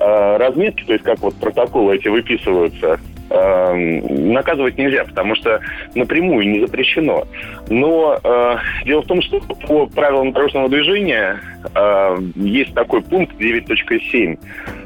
э, 0.00 0.36
разметки, 0.36 0.82
то 0.82 0.94
есть 0.94 1.04
как 1.04 1.20
вот 1.20 1.36
протоколы 1.36 1.94
эти 1.94 2.08
выписываются, 2.08 2.98
э, 3.30 3.74
наказывать 3.74 4.78
нельзя, 4.78 5.04
потому 5.04 5.34
что 5.34 5.60
напрямую 5.94 6.48
не 6.48 6.60
запрещено. 6.60 7.26
Но 7.68 8.18
э, 8.22 8.56
дело 8.84 9.02
в 9.02 9.06
том, 9.06 9.22
что 9.22 9.40
по 9.40 9.86
правилам 9.86 10.32
дорожного 10.32 10.68
движения 10.68 11.40
э, 11.74 12.16
есть 12.36 12.74
такой 12.74 13.02
пункт 13.02 13.34
9.7, 13.36 14.38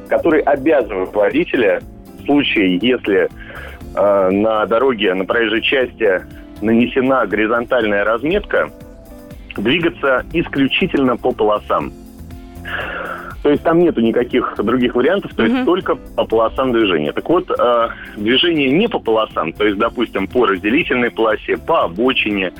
который 0.08 0.40
обязывает 0.40 1.12
водителя 1.14 1.80
в 2.20 2.24
случае, 2.26 2.78
если 2.80 3.28
э, 3.94 4.30
на 4.30 4.66
дороге, 4.66 5.14
на 5.14 5.24
проезжей 5.24 5.62
части 5.62 6.22
нанесена 6.60 7.26
горизонтальная 7.26 8.04
разметка, 8.04 8.70
двигаться 9.56 10.24
исключительно 10.32 11.16
по 11.16 11.32
полосам. 11.32 11.92
То 13.42 13.50
есть 13.50 13.62
там 13.64 13.80
нету 13.80 14.00
никаких 14.00 14.54
других 14.58 14.94
вариантов, 14.94 15.34
то 15.34 15.42
есть 15.42 15.54
mm-hmm. 15.54 15.64
только 15.64 15.96
по 15.96 16.24
полосам 16.24 16.72
движения. 16.72 17.12
Так 17.12 17.28
вот, 17.28 17.50
э, 17.50 17.88
движение 18.16 18.70
не 18.70 18.88
по 18.88 19.00
полосам, 19.00 19.52
то 19.52 19.64
есть, 19.64 19.78
допустим, 19.78 20.28
по 20.28 20.46
разделительной 20.46 21.10
полосе, 21.10 21.56
по 21.56 21.82
обочине 21.82 22.52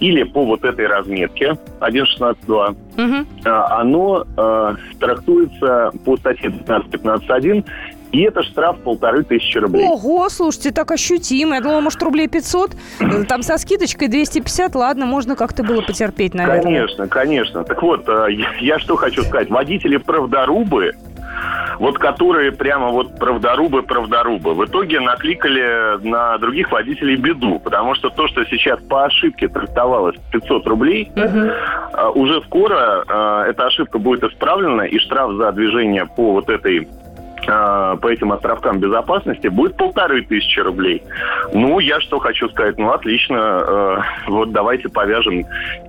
или 0.00 0.22
по 0.22 0.44
вот 0.44 0.64
этой 0.64 0.86
разметке 0.86 1.56
1.16.2, 1.80 2.76
mm-hmm. 2.96 3.26
э, 3.44 3.48
оно 3.48 4.26
э, 4.36 4.74
трактуется 5.00 5.92
по 6.04 6.16
статье 6.18 6.50
15.15.1 6.50 7.64
и 8.12 8.22
это 8.22 8.42
штраф 8.42 8.78
полторы 8.80 9.22
тысячи 9.22 9.58
рублей. 9.58 9.86
Ого, 9.86 10.28
слушайте, 10.28 10.70
так 10.70 10.90
ощутимо. 10.90 11.56
Я 11.56 11.60
думала, 11.60 11.80
может, 11.80 12.02
рублей 12.02 12.28
500. 12.28 12.72
Там 13.28 13.42
со 13.42 13.58
скидочкой 13.58 14.08
250. 14.08 14.74
Ладно, 14.74 15.06
можно 15.06 15.36
как-то 15.36 15.62
было 15.62 15.82
потерпеть, 15.82 16.34
наверное. 16.34 16.62
Конечно, 16.62 17.08
конечно. 17.08 17.64
Так 17.64 17.82
вот, 17.82 18.08
э, 18.08 18.28
я 18.60 18.78
что 18.78 18.96
хочу 18.96 19.22
сказать. 19.22 19.50
Водители 19.50 19.96
правдорубы, 19.96 20.92
вот 21.78 21.98
которые 21.98 22.52
прямо 22.52 22.88
вот 22.88 23.18
правдорубы-правдорубы, 23.18 24.54
в 24.54 24.64
итоге 24.64 25.00
накликали 25.00 26.02
на 26.06 26.38
других 26.38 26.70
водителей 26.72 27.16
беду, 27.16 27.60
потому 27.60 27.94
что 27.94 28.10
то, 28.10 28.26
что 28.28 28.44
сейчас 28.46 28.80
по 28.80 29.04
ошибке 29.04 29.48
трактовалось 29.48 30.16
500 30.32 30.66
рублей, 30.66 31.10
угу. 31.14 32.20
уже 32.20 32.40
скоро 32.42 33.04
э, 33.06 33.50
эта 33.50 33.66
ошибка 33.66 33.98
будет 33.98 34.24
исправлена, 34.24 34.82
и 34.82 34.98
штраф 34.98 35.32
за 35.34 35.52
движение 35.52 36.06
по 36.06 36.32
вот 36.32 36.48
этой 36.48 36.88
по 37.46 38.08
этим 38.08 38.32
островкам 38.32 38.78
безопасности 38.78 39.48
будет 39.48 39.76
полторы 39.76 40.22
тысячи 40.22 40.60
рублей. 40.60 41.02
Ну, 41.52 41.78
я 41.80 42.00
что 42.00 42.18
хочу 42.18 42.48
сказать, 42.50 42.78
ну, 42.78 42.90
отлично, 42.90 43.34
э, 43.36 43.98
вот 44.28 44.52
давайте 44.52 44.88
повяжем 44.88 45.44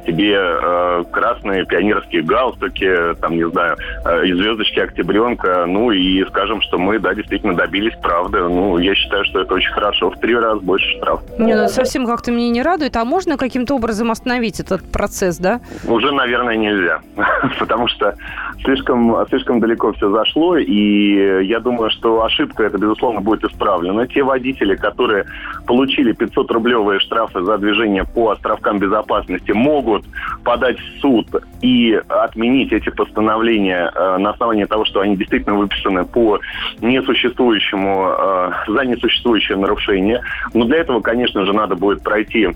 тебе 0.05 0.35
э, 0.35 1.03
красные 1.11 1.65
пионерские 1.65 2.23
галстуки, 2.23 3.15
там, 3.21 3.35
не 3.35 3.47
знаю, 3.49 3.77
э, 4.05 4.25
и 4.25 4.33
звездочки 4.33 4.79
октябренка, 4.79 5.65
ну, 5.67 5.91
и 5.91 6.23
скажем, 6.25 6.61
что 6.61 6.77
мы, 6.77 6.99
да, 6.99 7.13
действительно 7.13 7.55
добились 7.55 7.95
правды. 8.01 8.39
Ну, 8.39 8.77
я 8.77 8.95
считаю, 8.95 9.25
что 9.25 9.41
это 9.41 9.53
очень 9.53 9.71
хорошо, 9.71 10.11
в 10.11 10.19
три 10.19 10.35
раза 10.35 10.59
больше 10.61 10.89
штраф. 10.97 11.21
Не, 11.37 11.55
ну, 11.55 11.67
совсем 11.67 12.05
как-то 12.05 12.31
мне 12.31 12.49
не 12.49 12.61
радует, 12.61 12.95
а 12.95 13.05
можно 13.05 13.37
каким-то 13.37 13.75
образом 13.75 14.11
остановить 14.11 14.59
этот 14.59 14.89
процесс, 14.91 15.37
да? 15.37 15.61
Уже, 15.87 16.11
наверное, 16.11 16.55
нельзя, 16.55 16.99
потому 17.59 17.87
что 17.87 18.15
слишком, 18.63 19.15
слишком 19.29 19.59
далеко 19.59 19.93
все 19.93 20.09
зашло, 20.11 20.57
и 20.57 21.38
я 21.41 21.60
думаю, 21.60 21.89
что 21.89 22.24
ошибка 22.24 22.63
это, 22.63 22.77
безусловно, 22.77 23.22
будет 23.22 23.43
исправлена. 23.43 24.08
Те 24.08 24.24
водители, 24.24 24.75
которые 24.75 25.25
получили 25.65 26.15
500-рублевые 26.15 27.00
штрафы 27.00 27.41
за 27.41 27.58
движение 27.58 28.05
по 28.05 28.31
островкам 28.31 28.79
безопасности, 28.79 29.51
могут 29.51 30.05
подать 30.43 30.79
в 30.79 31.01
суд 31.01 31.27
и 31.62 32.00
отменить 32.08 32.72
эти 32.72 32.89
постановления 32.89 33.91
э, 33.93 34.17
на 34.17 34.31
основании 34.31 34.65
того, 34.65 34.86
что 34.86 35.01
они 35.01 35.15
действительно 35.15 35.55
выписаны 35.55 36.05
по 36.05 36.39
несуществующему, 36.81 38.10
э, 38.17 38.51
за 38.67 38.86
несуществующее 38.86 39.58
нарушение. 39.58 40.22
Но 40.53 40.65
для 40.65 40.77
этого, 40.77 41.01
конечно 41.01 41.46
же, 41.46 41.53
надо 41.53 41.75
будет 41.75 42.03
пройти 42.03 42.50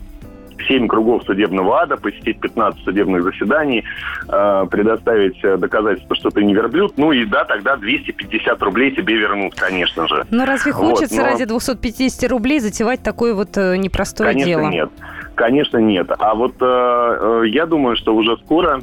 7 0.67 0.88
кругов 0.88 1.24
судебного 1.24 1.81
ада, 1.81 1.98
посетить 1.98 2.39
15 2.39 2.83
судебных 2.83 3.24
заседаний, 3.24 3.83
э, 4.27 4.65
предоставить 4.69 5.41
доказательства, 5.41 6.15
что 6.15 6.29
ты 6.29 6.43
не 6.43 6.53
верблюд. 6.53 6.93
Ну 6.98 7.12
и 7.12 7.25
да, 7.25 7.45
тогда 7.45 7.75
250 7.75 8.62
рублей 8.62 8.91
тебе 8.91 9.15
вернут, 9.15 9.55
конечно 9.55 10.07
же. 10.07 10.25
Но 10.31 10.45
разве 10.45 10.72
хочется 10.72 11.15
вот, 11.15 11.24
но... 11.24 11.31
ради 11.31 11.45
250 11.45 12.29
рублей 12.29 12.60
затевать 12.60 13.01
такое 13.03 13.33
вот 13.33 13.55
непростое 13.55 14.31
конечно, 14.31 14.50
дело? 14.50 14.62
Конечно, 14.63 14.75
нет. 14.75 14.89
Конечно, 15.36 15.77
нет. 15.77 16.12
А 16.17 16.36
вот 16.36 16.55
э, 16.62 17.43
я 17.48 17.65
думаю, 17.65 17.95
что 17.95 18.15
уже 18.15 18.38
скоро 18.38 18.81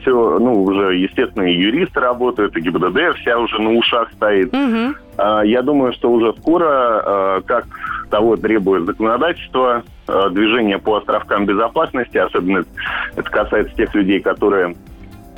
все, 0.00 0.38
ну, 0.38 0.62
уже, 0.62 0.96
естественно, 0.96 1.42
и 1.42 1.52
юристы 1.52 2.00
работают, 2.00 2.56
и 2.56 2.60
ГИБДД 2.60 3.18
вся 3.18 3.38
уже 3.38 3.60
на 3.60 3.72
ушах 3.72 4.10
стоит. 4.12 4.54
Угу. 4.54 5.44
Я 5.44 5.60
думаю, 5.60 5.92
что 5.92 6.10
уже 6.10 6.32
скоро, 6.38 7.42
как 7.44 7.66
того 8.08 8.36
требует 8.36 8.86
законодательство, 8.86 9.82
движение 10.30 10.78
по 10.78 10.96
островкам 10.96 11.46
безопасности, 11.46 12.16
особенно 12.16 12.64
это 13.16 13.30
касается 13.30 13.74
тех 13.76 13.94
людей, 13.94 14.20
которые 14.20 14.74
Э, 14.74 14.74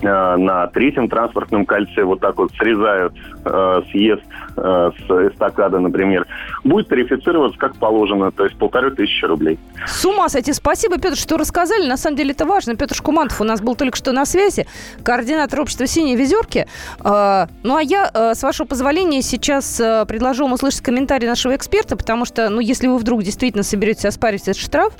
на 0.02 0.66
третьем 0.68 1.08
транспортном 1.08 1.66
кольце 1.66 2.04
вот 2.04 2.20
так 2.20 2.36
вот 2.36 2.52
срезают 2.52 3.14
э, 3.44 3.82
съезд 3.90 4.22
э, 4.56 4.90
с 4.96 5.32
эстакады, 5.32 5.78
например, 5.78 6.26
будет 6.64 6.88
тарифицироваться 6.88 7.58
как 7.58 7.76
положено, 7.76 8.30
то 8.30 8.44
есть 8.44 8.56
полторы 8.56 8.90
тысячи 8.90 9.24
рублей. 9.24 9.58
С 9.86 10.04
ума 10.04 10.28
сойти. 10.28 10.52
Спасибо, 10.52 10.98
Петр, 10.98 11.16
что 11.16 11.36
рассказали. 11.36 11.86
На 11.86 11.96
самом 11.96 12.16
деле 12.16 12.32
это 12.32 12.46
важно. 12.46 12.76
Петр 12.76 12.94
Шкумантов 12.94 13.40
у 13.40 13.44
нас 13.44 13.60
был 13.60 13.74
только 13.74 13.96
что 13.96 14.12
на 14.12 14.24
связи, 14.24 14.66
координатор 15.02 15.60
общества 15.60 15.86
«Синие 15.86 16.16
везерки». 16.16 16.66
Э, 17.04 17.46
ну, 17.62 17.76
а 17.76 17.82
я, 17.82 18.10
э, 18.12 18.34
с 18.34 18.42
вашего 18.42 18.66
позволения, 18.66 19.22
сейчас 19.22 19.80
э, 19.80 20.04
предложу 20.06 20.44
вам 20.44 20.52
услышать 20.54 20.80
комментарий 20.80 21.28
нашего 21.28 21.56
эксперта, 21.56 21.96
потому 21.96 22.24
что, 22.24 22.48
ну, 22.48 22.60
если 22.60 22.86
вы 22.86 22.98
вдруг 22.98 23.22
действительно 23.22 23.62
соберетесь 23.62 24.04
оспаривать 24.04 24.42
этот 24.42 24.58
штраф, 24.58 24.92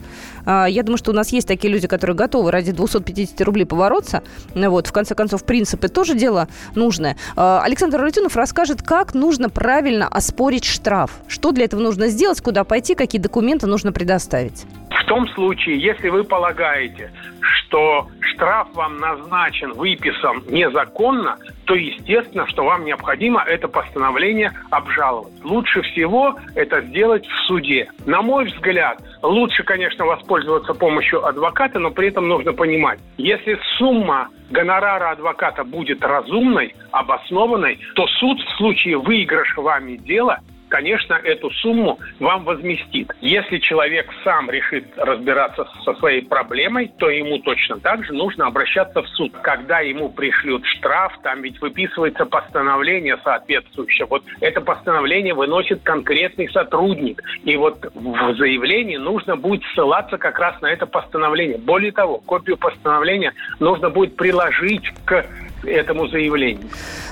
э, 0.46 0.66
я 0.68 0.82
думаю, 0.82 0.98
что 0.98 1.10
у 1.10 1.14
нас 1.14 1.30
есть 1.30 1.48
такие 1.48 1.72
люди, 1.72 1.86
которые 1.88 2.16
готовы 2.16 2.50
ради 2.50 2.72
250 2.72 3.40
рублей 3.42 3.64
побороться. 3.64 4.22
Вот, 4.54 4.89
в 4.90 4.92
конце 4.92 5.14
концов, 5.14 5.44
принципы 5.44 5.88
тоже 5.88 6.14
дело 6.14 6.48
нужное. 6.74 7.16
А, 7.36 7.62
Александр 7.64 8.00
Рутюнов 8.00 8.36
расскажет, 8.36 8.82
как 8.82 9.14
нужно 9.14 9.48
правильно 9.48 10.06
оспорить 10.08 10.64
штраф. 10.64 11.12
Что 11.28 11.52
для 11.52 11.64
этого 11.64 11.80
нужно 11.80 12.08
сделать, 12.08 12.40
куда 12.40 12.64
пойти, 12.64 12.94
какие 12.94 13.20
документы 13.20 13.66
нужно 13.66 13.92
предоставить. 13.92 14.64
В 14.90 15.06
том 15.06 15.28
случае, 15.30 15.80
если 15.80 16.08
вы 16.08 16.24
полагаете, 16.24 17.10
что 17.40 18.08
штраф 18.20 18.68
вам 18.74 18.96
назначен, 18.98 19.72
выписан 19.72 20.42
незаконно, 20.48 21.36
то 21.64 21.74
естественно, 21.74 22.46
что 22.48 22.64
вам 22.64 22.84
необходимо 22.84 23.42
это 23.42 23.68
постановление 23.68 24.52
обжаловать. 24.70 25.32
Лучше 25.44 25.82
всего 25.82 26.36
это 26.54 26.80
сделать 26.82 27.26
в 27.26 27.46
суде. 27.46 27.90
На 28.06 28.22
мой 28.22 28.46
взгляд, 28.46 29.00
лучше, 29.22 29.62
конечно, 29.62 30.04
воспользоваться 30.04 30.74
помощью 30.74 31.24
адвоката, 31.24 31.78
но 31.78 31.90
при 31.90 32.08
этом 32.08 32.28
нужно 32.28 32.52
понимать, 32.52 32.98
если 33.16 33.58
сумма 33.78 34.28
гонорара 34.50 35.10
адвоката 35.10 35.64
будет 35.64 36.02
разумной, 36.02 36.74
обоснованной, 36.90 37.78
то 37.94 38.06
суд 38.06 38.40
в 38.40 38.56
случае 38.56 38.98
выигрыша 38.98 39.60
вами 39.60 39.96
дела 39.96 40.40
конечно, 40.70 41.14
эту 41.14 41.50
сумму 41.50 41.98
вам 42.18 42.44
возместит. 42.44 43.12
Если 43.20 43.58
человек 43.58 44.08
сам 44.24 44.50
решит 44.50 44.86
разбираться 44.96 45.68
со 45.84 45.94
своей 45.94 46.22
проблемой, 46.22 46.90
то 46.98 47.10
ему 47.10 47.38
точно 47.40 47.78
так 47.80 48.04
же 48.04 48.12
нужно 48.14 48.46
обращаться 48.46 49.02
в 49.02 49.08
суд. 49.08 49.32
Когда 49.42 49.80
ему 49.80 50.08
пришлют 50.08 50.64
штраф, 50.64 51.12
там 51.22 51.42
ведь 51.42 51.60
выписывается 51.60 52.24
постановление 52.24 53.18
соответствующее. 53.22 54.06
Вот 54.06 54.24
это 54.40 54.60
постановление 54.60 55.34
выносит 55.34 55.82
конкретный 55.82 56.48
сотрудник. 56.50 57.22
И 57.44 57.56
вот 57.56 57.78
в 57.94 58.34
заявлении 58.36 58.96
нужно 58.96 59.36
будет 59.36 59.62
ссылаться 59.74 60.16
как 60.16 60.38
раз 60.38 60.60
на 60.62 60.66
это 60.66 60.86
постановление. 60.86 61.58
Более 61.58 61.92
того, 61.92 62.18
копию 62.18 62.56
постановления 62.56 63.34
нужно 63.58 63.90
будет 63.90 64.16
приложить 64.16 64.88
к 65.04 65.26
этому 65.64 66.08
заявлению. 66.08 66.68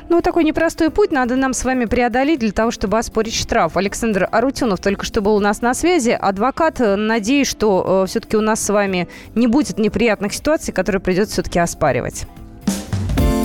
Ну, 0.08 0.22
такой 0.22 0.44
непростой 0.44 0.90
путь 0.90 1.12
надо 1.12 1.36
нам 1.36 1.52
с 1.52 1.64
вами 1.64 1.84
преодолеть 1.84 2.40
для 2.40 2.52
того, 2.52 2.70
чтобы 2.70 2.98
оспорить 2.98 3.34
штраф. 3.34 3.76
Александр 3.76 4.28
Арутюнов 4.30 4.80
только 4.80 5.04
что 5.04 5.20
был 5.20 5.36
у 5.36 5.40
нас 5.40 5.60
на 5.60 5.74
связи. 5.74 6.10
Адвокат, 6.10 6.80
э, 6.80 6.96
надеюсь, 6.96 7.48
что 7.48 8.04
э, 8.04 8.06
все-таки 8.08 8.36
у 8.36 8.40
нас 8.40 8.64
с 8.64 8.70
вами 8.70 9.08
не 9.34 9.46
будет 9.46 9.78
неприятных 9.78 10.32
ситуаций, 10.32 10.72
которые 10.72 11.00
придется 11.00 11.34
все-таки 11.34 11.58
оспаривать. 11.58 12.26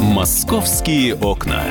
«Московские 0.01 1.15
окна». 1.15 1.63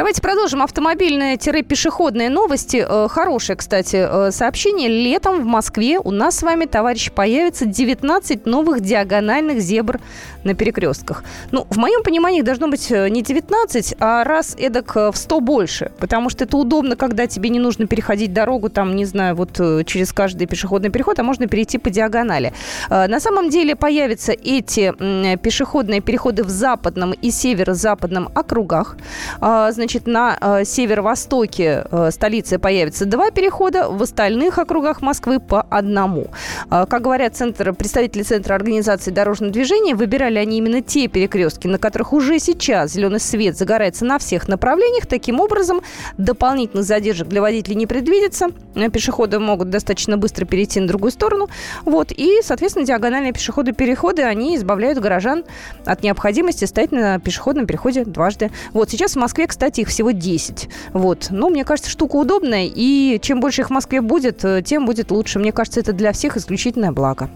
Давайте 0.00 0.22
продолжим 0.22 0.62
автомобильные-пешеходные 0.62 2.30
новости. 2.30 2.82
Э, 2.88 3.06
хорошее, 3.10 3.58
кстати, 3.58 3.96
э, 3.96 4.30
сообщение. 4.30 4.88
Летом 4.88 5.42
в 5.42 5.44
Москве 5.44 5.98
у 5.98 6.10
нас 6.10 6.38
с 6.38 6.42
вами, 6.42 6.64
товарищи, 6.64 7.10
появится 7.10 7.66
19 7.66 8.46
новых 8.46 8.80
диагональных 8.80 9.60
зебр 9.60 10.00
на 10.42 10.54
перекрестках. 10.54 11.22
Ну, 11.50 11.66
в 11.68 11.76
моем 11.76 12.02
понимании 12.02 12.38
их 12.38 12.46
должно 12.46 12.68
быть 12.68 12.90
э, 12.90 13.10
не 13.10 13.22
19, 13.22 13.96
а 14.00 14.24
раз 14.24 14.56
эдак 14.58 14.96
в 14.96 15.12
100 15.12 15.40
больше. 15.40 15.92
Потому 15.98 16.30
что 16.30 16.44
это 16.44 16.56
удобно, 16.56 16.96
когда 16.96 17.26
тебе 17.26 17.50
не 17.50 17.58
нужно 17.58 17.86
переходить 17.86 18.32
дорогу, 18.32 18.70
там, 18.70 18.96
не 18.96 19.04
знаю, 19.04 19.36
вот 19.36 19.60
через 19.84 20.14
каждый 20.14 20.46
пешеходный 20.46 20.88
переход, 20.88 21.18
а 21.18 21.22
можно 21.22 21.46
перейти 21.46 21.76
по 21.76 21.90
диагонали. 21.90 22.54
На 22.88 23.20
самом 23.20 23.50
деле 23.50 23.76
появятся 23.76 24.32
эти 24.32 24.94
пешеходные 25.36 26.00
переходы 26.00 26.42
в 26.42 26.48
западном 26.48 27.12
и 27.12 27.30
северо-западном 27.30 28.30
округах. 28.34 28.96
Значит, 29.40 29.89
значит, 29.90 30.06
на 30.06 30.38
э, 30.40 30.64
северо-востоке 30.64 31.84
э, 31.90 32.10
столицы 32.12 32.58
появится 32.58 33.06
два 33.06 33.30
перехода, 33.30 33.88
в 33.88 34.00
остальных 34.02 34.58
округах 34.58 35.02
Москвы 35.02 35.40
по 35.40 35.62
одному. 35.62 36.28
Э, 36.70 36.86
как 36.88 37.02
говорят 37.02 37.36
центр, 37.36 37.72
представители 37.72 38.22
Центра 38.22 38.54
организации 38.54 39.10
дорожного 39.10 39.52
движения, 39.52 39.96
выбирали 39.96 40.38
они 40.38 40.58
именно 40.58 40.80
те 40.80 41.08
перекрестки, 41.08 41.66
на 41.66 41.78
которых 41.78 42.12
уже 42.12 42.38
сейчас 42.38 42.92
зеленый 42.92 43.18
свет 43.18 43.56
загорается 43.56 44.04
на 44.04 44.20
всех 44.20 44.46
направлениях. 44.46 45.06
Таким 45.06 45.40
образом, 45.40 45.82
дополнительных 46.18 46.84
задержек 46.84 47.26
для 47.26 47.40
водителей 47.40 47.74
не 47.74 47.86
предвидится. 47.86 48.50
Э, 48.76 48.90
пешеходы 48.90 49.40
могут 49.40 49.70
достаточно 49.70 50.16
быстро 50.16 50.44
перейти 50.44 50.78
на 50.78 50.86
другую 50.86 51.10
сторону. 51.10 51.48
Вот. 51.84 52.12
И, 52.12 52.42
соответственно, 52.44 52.86
диагональные 52.86 53.32
пешеходы-переходы, 53.32 54.22
они 54.22 54.56
избавляют 54.56 55.00
горожан 55.00 55.42
от 55.84 56.04
необходимости 56.04 56.64
стоять 56.64 56.92
на 56.92 57.18
пешеходном 57.18 57.66
переходе 57.66 58.04
дважды. 58.04 58.52
Вот. 58.72 58.90
Сейчас 58.90 59.12
в 59.12 59.16
Москве, 59.16 59.48
кстати, 59.48 59.79
их 59.80 59.88
всего 59.88 60.10
10. 60.10 60.68
Вот. 60.92 61.28
Но 61.30 61.48
мне 61.48 61.64
кажется, 61.64 61.90
штука 61.90 62.16
удобная, 62.16 62.70
и 62.72 63.18
чем 63.20 63.40
больше 63.40 63.62
их 63.62 63.68
в 63.68 63.72
Москве 63.72 64.00
будет, 64.00 64.44
э, 64.44 64.62
тем 64.62 64.86
будет 64.86 65.10
лучше. 65.10 65.38
Мне 65.38 65.52
кажется, 65.52 65.80
это 65.80 65.92
для 65.92 66.12
всех 66.12 66.36
исключительное 66.36 66.92
благо. 66.92 67.28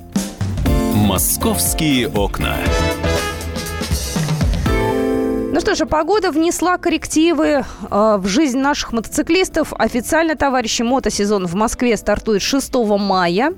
«Московские 0.94 2.08
окна». 2.08 2.56
Ну 5.54 5.60
что 5.60 5.76
же, 5.76 5.86
погода 5.86 6.32
внесла 6.32 6.78
коррективы 6.78 7.46
э, 7.46 7.64
в 8.18 8.26
жизнь 8.26 8.58
наших 8.58 8.92
мотоциклистов. 8.92 9.72
Официально, 9.78 10.34
товарищи, 10.34 10.82
мотосезон 10.82 11.46
в 11.46 11.54
Москве 11.54 11.96
стартует 11.96 12.42
6 12.42 12.74
мая. 12.98 13.52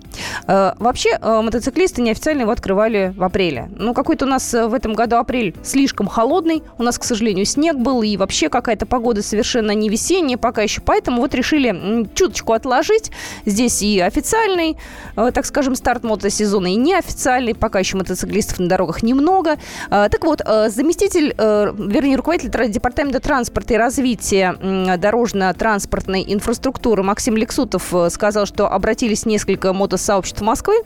Э, 0.46 0.72
вообще, 0.78 1.18
э, 1.18 1.40
мотоциклисты 1.40 2.02
неофициально 2.02 2.42
его 2.42 2.50
открывали 2.50 3.14
в 3.16 3.24
апреле. 3.24 3.70
Ну, 3.74 3.94
какой-то 3.94 4.26
у 4.26 4.28
нас 4.28 4.52
э, 4.52 4.66
в 4.66 4.74
этом 4.74 4.92
году 4.92 5.16
апрель 5.16 5.56
слишком 5.62 6.06
холодный. 6.06 6.62
У 6.76 6.82
нас, 6.82 6.98
к 6.98 7.04
сожалению, 7.04 7.46
снег 7.46 7.78
был, 7.78 8.02
и 8.02 8.18
вообще 8.18 8.50
какая-то 8.50 8.85
погода 8.85 9.22
совершенно 9.22 9.70
не 9.70 9.88
весенняя 9.88 10.37
пока 10.37 10.61
еще. 10.61 10.82
Поэтому 10.82 11.22
вот 11.22 11.35
решили 11.35 12.06
чуточку 12.14 12.52
отложить. 12.52 13.11
Здесь 13.46 13.80
и 13.80 14.00
официальный, 14.00 14.76
э, 15.16 15.30
так 15.32 15.46
скажем, 15.46 15.74
старт 15.74 16.04
мотосезона, 16.04 16.66
и 16.66 16.76
неофициальный. 16.76 17.54
Пока 17.54 17.78
еще 17.78 17.96
мотоциклистов 17.96 18.59
на 18.59 18.68
дорогах 18.68 19.02
немного. 19.02 19.56
Э, 19.88 20.11
так 20.11 20.24
вот, 20.24 20.42
э, 20.44 20.68
заместитель 20.68 21.35
э, 21.38 21.72
вернее, 21.87 22.16
руководитель 22.16 22.51
Департамента 22.70 23.20
транспорта 23.20 23.75
и 23.75 23.77
развития 23.77 24.57
дорожно-транспортной 24.99 26.25
инфраструктуры 26.27 27.03
Максим 27.03 27.37
Лексутов 27.37 27.94
э, 27.94 28.11
сказал, 28.11 28.46
что 28.46 28.68
обратились 28.68 29.27
несколько 29.27 29.72
мотосообществ 29.72 30.40
Москвы 30.40 30.83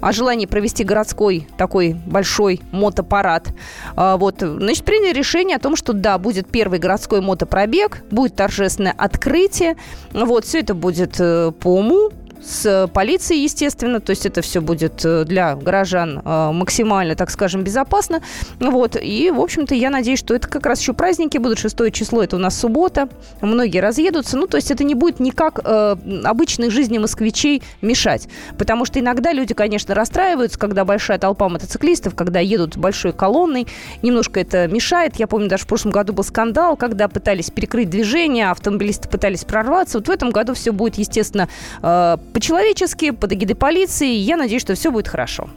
о 0.00 0.12
желании 0.12 0.46
провести 0.46 0.84
городской 0.84 1.46
такой 1.56 1.96
большой 2.06 2.60
мотопарад. 2.72 3.48
А, 3.96 4.16
вот, 4.16 4.36
значит, 4.40 4.84
приняли 4.84 5.12
решение 5.12 5.56
о 5.56 5.60
том, 5.60 5.76
что 5.76 5.92
да, 5.92 6.18
будет 6.18 6.48
первый 6.48 6.78
городской 6.78 7.20
мотопробег, 7.20 8.02
будет 8.10 8.36
торжественное 8.36 8.94
открытие. 8.96 9.76
Вот, 10.12 10.44
все 10.44 10.60
это 10.60 10.74
будет 10.74 11.16
э, 11.18 11.52
по 11.52 11.68
уму, 11.76 12.10
с 12.42 12.88
полицией, 12.92 13.42
естественно, 13.42 14.00
то 14.00 14.10
есть 14.10 14.26
это 14.26 14.42
все 14.42 14.60
будет 14.60 15.04
э, 15.04 15.24
для 15.24 15.54
горожан 15.54 16.20
э, 16.24 16.50
максимально, 16.52 17.14
так 17.14 17.30
скажем, 17.30 17.62
безопасно. 17.62 18.22
Вот, 18.60 18.96
и, 19.00 19.30
в 19.30 19.40
общем-то, 19.40 19.74
я 19.74 19.90
надеюсь, 19.90 20.18
что 20.18 20.34
это 20.34 20.48
как 20.48 20.66
раз 20.66 20.80
еще 20.80 20.92
праздники 20.92 21.38
будут, 21.38 21.58
6 21.58 21.92
число, 21.92 22.22
это 22.22 22.36
у 22.36 22.38
нас 22.38 22.58
суббота, 22.58 23.08
многие 23.40 23.78
разъедутся, 23.78 24.36
ну, 24.36 24.46
то 24.46 24.56
есть 24.56 24.70
это 24.70 24.84
не 24.84 24.94
будет 24.94 25.20
никак 25.20 25.60
э, 25.64 25.96
обычной 26.24 26.70
жизни 26.70 26.98
москвичей 26.98 27.62
мешать, 27.80 28.28
потому 28.58 28.84
что 28.84 28.98
иногда 28.98 29.32
люди, 29.32 29.54
конечно, 29.54 29.94
расстраиваются, 29.94 30.58
когда 30.58 30.84
большая 30.84 31.18
толпа 31.18 31.48
мотоциклистов, 31.48 32.14
когда 32.14 32.40
едут 32.40 32.76
большой 32.76 33.12
колонной, 33.12 33.66
немножко 34.02 34.40
это 34.40 34.66
мешает. 34.66 35.16
Я 35.16 35.26
помню, 35.26 35.48
даже 35.48 35.64
в 35.64 35.66
прошлом 35.66 35.92
году 35.92 36.12
был 36.12 36.24
скандал, 36.24 36.76
когда 36.76 37.08
пытались 37.08 37.50
перекрыть 37.50 37.90
движение, 37.90 38.50
автомобилисты 38.50 39.08
пытались 39.08 39.44
прорваться. 39.44 39.98
Вот 39.98 40.08
в 40.08 40.10
этом 40.10 40.30
году 40.30 40.54
все 40.54 40.72
будет, 40.72 40.96
естественно, 40.96 41.48
э, 41.82 42.16
по-человечески, 42.32 43.10
под 43.10 43.32
эгидой 43.32 43.56
полиции. 43.56 44.12
Я 44.14 44.36
надеюсь, 44.36 44.62
что 44.62 44.74
все 44.74 44.90
будет 44.90 45.08
хорошо. 45.08 45.48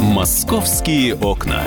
Московские 0.00 1.14
окна. 1.14 1.62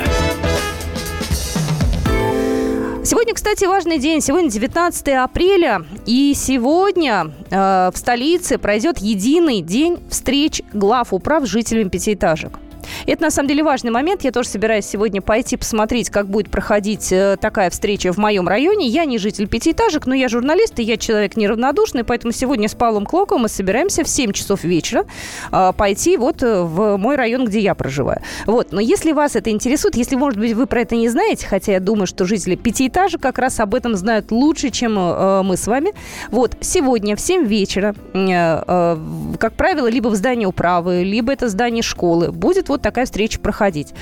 Сегодня, 3.03 3.33
кстати, 3.33 3.63
важный 3.63 3.99
день. 3.99 4.19
Сегодня 4.19 4.49
19 4.49 5.07
апреля. 5.09 5.83
И 6.05 6.33
сегодня 6.35 7.31
э, 7.49 7.89
в 7.93 7.97
столице 7.97 8.57
пройдет 8.57 8.97
единый 8.97 9.61
день 9.61 9.99
встреч 10.09 10.61
глав 10.73 11.13
управ 11.13 11.45
с 11.45 11.47
жителями 11.47 11.87
пятиэтажек. 11.87 12.59
Это, 13.05 13.23
на 13.23 13.31
самом 13.31 13.49
деле, 13.49 13.63
важный 13.63 13.91
момент. 13.91 14.23
Я 14.23 14.31
тоже 14.31 14.49
собираюсь 14.49 14.85
сегодня 14.85 15.21
пойти 15.21 15.57
посмотреть, 15.57 16.09
как 16.09 16.27
будет 16.27 16.49
проходить 16.49 17.11
э, 17.11 17.37
такая 17.39 17.69
встреча 17.69 18.11
в 18.11 18.17
моем 18.17 18.47
районе. 18.47 18.87
Я 18.87 19.05
не 19.05 19.17
житель 19.17 19.47
пятиэтажек, 19.47 20.05
но 20.05 20.13
я 20.13 20.27
журналист, 20.27 20.79
и 20.79 20.83
я 20.83 20.97
человек 20.97 21.37
неравнодушный, 21.37 22.03
поэтому 22.03 22.33
сегодня 22.33 22.67
с 22.67 22.75
Павлом 22.75 23.05
Клоковым 23.05 23.43
мы 23.43 23.49
собираемся 23.49 24.03
в 24.03 24.09
7 24.09 24.31
часов 24.31 24.63
вечера 24.63 25.05
э, 25.51 25.73
пойти 25.75 26.17
вот 26.17 26.43
э, 26.43 26.61
в 26.61 26.97
мой 26.97 27.15
район, 27.15 27.45
где 27.45 27.59
я 27.59 27.75
проживаю. 27.75 28.21
Вот. 28.45 28.71
Но 28.71 28.81
если 28.81 29.11
вас 29.11 29.35
это 29.35 29.49
интересует, 29.49 29.95
если, 29.95 30.15
может 30.15 30.39
быть, 30.39 30.53
вы 30.53 30.65
про 30.65 30.81
это 30.81 30.95
не 30.95 31.09
знаете, 31.09 31.47
хотя 31.47 31.73
я 31.73 31.79
думаю, 31.79 32.07
что 32.07 32.25
жители 32.25 32.55
пятиэтажек 32.55 33.21
как 33.21 33.37
раз 33.37 33.59
об 33.59 33.75
этом 33.75 33.95
знают 33.95 34.31
лучше, 34.31 34.69
чем 34.69 34.95
мы 34.95 35.57
с 35.57 35.67
вами. 35.67 35.93
Вот. 36.29 36.55
Сегодня 36.61 37.15
в 37.15 37.21
7 37.21 37.45
вечера, 37.45 37.95
как 38.13 39.53
правило, 39.53 39.87
либо 39.87 40.09
в 40.09 40.15
здании 40.15 40.45
управы, 40.45 41.03
либо 41.03 41.33
это 41.33 41.49
здание 41.49 41.83
школы, 41.83 42.31
будет 42.31 42.69
вот 42.69 42.76
такая 42.81 43.05
встреча 43.05 43.39
проходить. 43.39 43.93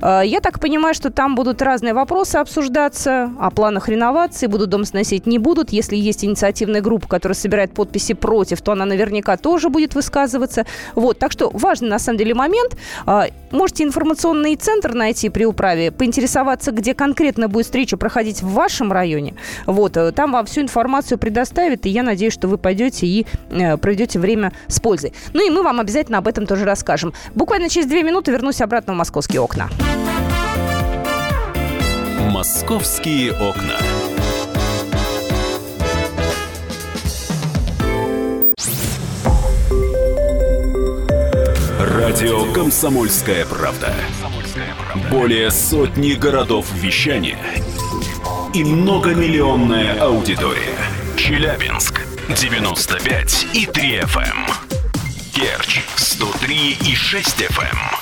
Э, 0.00 0.22
я 0.24 0.40
так 0.40 0.60
понимаю, 0.60 0.94
что 0.94 1.10
там 1.10 1.34
будут 1.34 1.62
разные 1.62 1.94
вопросы 1.94 2.36
обсуждаться, 2.36 3.30
о 3.38 3.50
планах 3.50 3.88
реновации, 3.88 4.46
будут 4.46 4.70
дом 4.70 4.84
сносить, 4.84 5.26
не 5.26 5.38
будут. 5.38 5.70
Если 5.70 5.96
есть 5.96 6.24
инициативная 6.24 6.80
группа, 6.80 7.08
которая 7.08 7.34
собирает 7.34 7.74
подписи 7.74 8.14
против, 8.14 8.62
то 8.62 8.72
она 8.72 8.84
наверняка 8.84 9.36
тоже 9.36 9.68
будет 9.68 9.94
высказываться. 9.94 10.66
Вот, 10.94 11.18
так 11.18 11.32
что 11.32 11.50
важный 11.52 11.88
на 11.88 11.98
самом 11.98 12.18
деле 12.18 12.34
момент. 12.34 12.76
Э, 13.06 13.28
можете 13.50 13.84
информационный 13.84 14.56
центр 14.56 14.94
найти 14.94 15.28
при 15.28 15.44
управе, 15.44 15.90
поинтересоваться, 15.90 16.70
где 16.70 16.94
конкретно 16.94 17.48
будет 17.48 17.66
встреча 17.66 17.96
проходить 17.96 18.42
в 18.42 18.52
вашем 18.52 18.92
районе. 18.92 19.34
Вот, 19.66 19.96
э, 19.96 20.12
там 20.12 20.32
вам 20.32 20.46
всю 20.46 20.62
информацию 20.62 21.18
предоставят, 21.18 21.86
и 21.86 21.90
я 21.90 22.02
надеюсь, 22.02 22.32
что 22.32 22.48
вы 22.48 22.58
пойдете 22.58 23.06
и 23.06 23.26
проведете 23.80 24.18
время 24.18 24.52
с 24.68 24.80
пользой. 24.80 25.12
Ну 25.32 25.46
и 25.46 25.50
мы 25.50 25.62
вам 25.62 25.80
обязательно 25.80 26.18
об 26.18 26.28
этом 26.28 26.46
тоже 26.46 26.64
расскажем. 26.64 27.12
Буквально 27.34 27.68
через 27.68 27.86
две 27.86 28.02
минуты 28.02 28.21
вернусь 28.30 28.60
обратно 28.60 28.94
в 28.94 28.96
«Московские 28.96 29.40
окна». 29.40 29.68
«Московские 32.30 33.32
окна». 33.32 33.78
Радио 41.80 42.52
«Комсомольская 42.52 43.44
правда». 43.46 43.94
Более 45.10 45.50
сотни 45.50 46.12
городов 46.12 46.66
вещания 46.74 47.38
и 48.54 48.64
многомиллионная 48.64 50.00
аудитория. 50.00 50.76
Челябинск 51.16 52.02
95 52.28 53.46
и 53.54 53.66
3 53.66 54.00
FM. 54.00 54.50
Керчь 55.32 55.80
103 55.96 56.78
и 56.86 56.94
6 56.94 57.42
FM. 57.42 58.01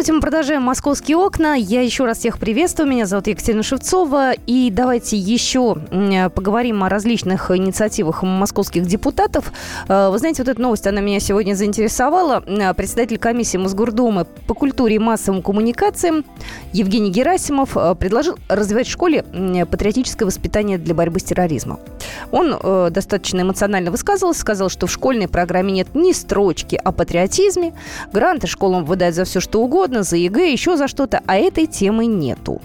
Здравствуйте, 0.00 0.16
мы 0.16 0.22
продолжаем 0.22 0.62
«Московские 0.62 1.18
окна». 1.18 1.54
Я 1.56 1.82
еще 1.82 2.06
раз 2.06 2.20
всех 2.20 2.38
приветствую. 2.38 2.88
Меня 2.88 3.04
зовут 3.04 3.26
Екатерина 3.26 3.62
Шевцова. 3.62 4.32
И 4.46 4.70
давайте 4.72 5.18
еще 5.18 5.74
поговорим 6.34 6.82
о 6.82 6.88
различных 6.88 7.50
инициативах 7.50 8.22
московских 8.22 8.86
депутатов. 8.86 9.52
Э, 9.88 10.08
вы 10.08 10.18
знаете, 10.18 10.42
вот 10.42 10.48
эта 10.48 10.58
новость, 10.58 10.86
она 10.86 11.02
меня 11.02 11.20
сегодня 11.20 11.52
заинтересовала. 11.52 12.42
Э, 12.46 12.72
председатель 12.72 13.18
комиссии 13.18 13.58
Мосгордумы 13.58 14.24
по 14.46 14.54
культуре 14.54 14.94
и 14.96 14.98
массовым 14.98 15.42
коммуникациям 15.42 16.24
Евгений 16.72 17.10
Герасимов 17.10 17.76
э, 17.76 17.94
предложил 17.94 18.38
развивать 18.48 18.86
в 18.86 18.90
школе 18.90 19.22
патриотическое 19.70 20.24
воспитание 20.24 20.78
для 20.78 20.94
борьбы 20.94 21.20
с 21.20 21.24
терроризмом. 21.24 21.78
Он 22.30 22.90
достаточно 22.90 23.42
эмоционально 23.42 23.90
высказывался, 23.90 24.40
сказал, 24.40 24.68
что 24.68 24.86
в 24.86 24.92
школьной 24.92 25.28
программе 25.28 25.72
нет 25.72 25.94
ни 25.94 26.12
строчки 26.12 26.76
о 26.76 26.92
патриотизме, 26.92 27.72
гранты 28.12 28.46
школам 28.46 28.84
выдают 28.84 29.14
за 29.14 29.24
все, 29.24 29.40
что 29.40 29.62
угодно, 29.62 30.02
за 30.02 30.16
ЕГЭ, 30.16 30.52
еще 30.52 30.76
за 30.76 30.88
что-то, 30.88 31.22
а 31.26 31.36
этой 31.36 31.66
темы 31.66 32.06
нету. 32.06 32.60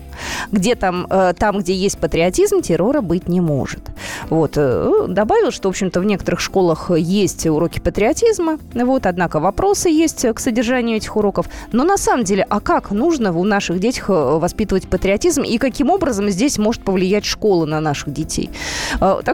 Где 0.52 0.76
там, 0.76 1.08
э, 1.10 1.34
там, 1.38 1.60
где 1.60 1.74
есть 1.74 1.98
патриотизм, 1.98 2.62
террора 2.62 3.02
быть 3.02 3.28
не 3.28 3.42
может. 3.42 3.82
Вот. 4.30 4.54
Э, 4.56 5.06
добавил, 5.08 5.52
что, 5.52 5.70
в 5.70 5.72
общем-то, 5.72 6.00
в 6.00 6.06
некоторых 6.06 6.40
школах 6.40 6.92
есть 6.96 7.46
уроки 7.46 7.80
патриотизма, 7.80 8.60
вот, 8.74 9.06
однако 9.06 9.40
вопросы 9.40 9.90
есть 9.90 10.26
к 10.34 10.40
содержанию 10.40 10.98
этих 10.98 11.16
уроков. 11.18 11.48
Но 11.72 11.84
на 11.84 11.98
самом 11.98 12.24
деле, 12.24 12.46
а 12.50 12.60
как 12.60 12.92
нужно 12.92 13.38
у 13.38 13.44
наших 13.44 13.80
детях 13.80 14.10
э, 14.10 14.14
воспитывать 14.14 14.88
патриотизм 14.88 15.42
и 15.42 15.58
каким 15.58 15.90
образом 15.90 16.30
здесь 16.30 16.58
может 16.58 16.84
повлиять 16.84 17.26
школа 17.26 17.66
на 17.66 17.80
наших 17.80 18.14
детей? 18.14 18.50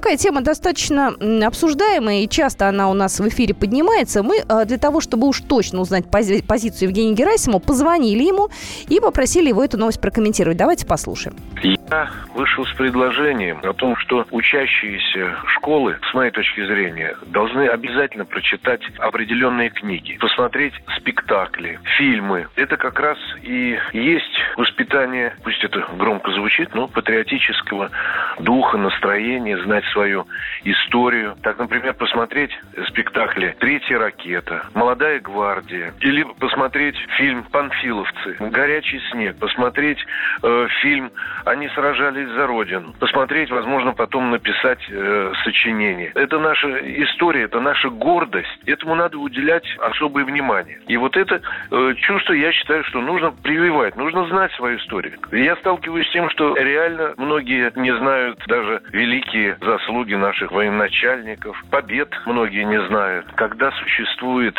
Такая 0.02 0.18
тема 0.18 0.42
достаточно 0.42 1.14
обсуждаемая, 1.46 2.22
и 2.22 2.28
часто 2.28 2.68
она 2.68 2.90
у 2.90 2.96
нас 2.96 3.20
в 3.20 3.28
эфире 3.28 3.54
поднимается. 3.54 4.24
Мы 4.24 4.42
для 4.66 4.80
того, 4.80 5.00
чтобы 5.00 5.28
уж 5.28 5.42
точно 5.42 5.80
узнать 5.80 6.06
позицию 6.10 6.90
Евгения 6.90 7.14
Герасимова, 7.14 7.60
позвонили 7.60 8.24
ему 8.24 8.50
и 8.90 9.00
попросили 9.00 9.50
его 9.50 9.64
эту 9.64 9.78
новость 9.78 10.02
прокомментировать. 10.02 10.58
Давайте 10.58 10.88
послушаем. 10.88 11.36
Я 11.62 12.10
вышел 12.34 12.66
с 12.66 12.74
предложением 12.74 13.60
о 13.62 13.74
том, 13.74 13.96
что 13.98 14.26
учащиеся 14.32 15.36
школы, 15.46 15.98
с 16.10 16.14
моей 16.16 16.32
точки 16.32 16.66
зрения, 16.66 17.16
должны 17.28 17.68
обязательно 17.68 18.26
прочитать 18.26 18.82
определенные 18.98 19.70
книги, 19.70 20.18
посмотреть 20.20 20.74
спектакли, 20.98 21.80
фильмы. 22.00 22.48
Это 22.56 22.76
как 22.76 23.00
раз 23.00 23.20
и 23.44 23.78
есть 23.94 24.40
воспитание, 24.58 25.36
пусть 25.44 25.64
это 25.64 25.86
громко 25.96 26.32
звучит, 26.32 26.74
но 26.74 26.88
патриотического 26.88 27.92
духа, 28.40 28.78
настроения, 28.80 29.62
знать 29.82 29.86
свою 29.92 30.26
историю. 30.64 31.36
Так, 31.42 31.58
например, 31.60 31.94
посмотреть 31.94 32.52
спектакли 32.88 33.56
«Третья 33.60 33.98
ракета», 34.00 34.66
«Молодая 34.74 35.20
гвардия» 35.20 35.94
или 36.00 36.24
посмотреть 36.40 36.96
фильм 37.18 37.44
«Панфиловцы», 37.44 38.36
«Горячий 38.40 39.00
снег», 39.12 39.38
посмотреть 39.38 40.00
э, 40.44 40.68
фильм 40.82 41.12
«Они 41.46 41.68
сражались 41.70 42.30
за 42.30 42.48
Родину», 42.48 42.94
посмотреть, 43.00 43.52
возможно, 43.52 43.94
потом 43.94 44.32
написать 44.32 44.80
э, 44.90 45.34
сочинение. 45.44 46.12
Это 46.16 46.40
наша 46.40 46.68
история, 47.04 47.44
это 47.44 47.60
наша 47.60 47.90
гордость. 47.90 48.50
Этому 48.66 48.96
надо 48.96 49.18
уделять 49.18 49.66
особое 49.80 50.26
внимание. 50.26 50.80
И 50.88 50.98
вот 50.98 51.18
это 51.18 51.42
э, 51.72 51.94
чувство, 51.98 52.34
я 52.34 52.52
считаю, 52.52 52.84
что 52.86 53.02
нужно 53.02 53.32
прививать, 53.32 53.96
нужно 53.96 54.28
знать 54.28 54.52
свою 54.54 54.78
историю. 54.78 55.14
Я 55.32 55.56
сталкиваюсь 55.58 56.08
с 56.08 56.12
тем, 56.12 56.30
что 56.30 56.56
реально 56.56 57.14
многие 57.18 57.72
не 57.76 57.96
знают 57.98 58.40
даже 58.48 58.82
великие 58.92 59.58
заслуги 59.72 60.16
наших 60.16 60.52
военачальников, 60.52 61.56
побед 61.70 62.10
многие 62.26 62.64
не 62.64 62.82
знают. 62.88 63.26
Когда 63.36 63.72
существует 63.72 64.56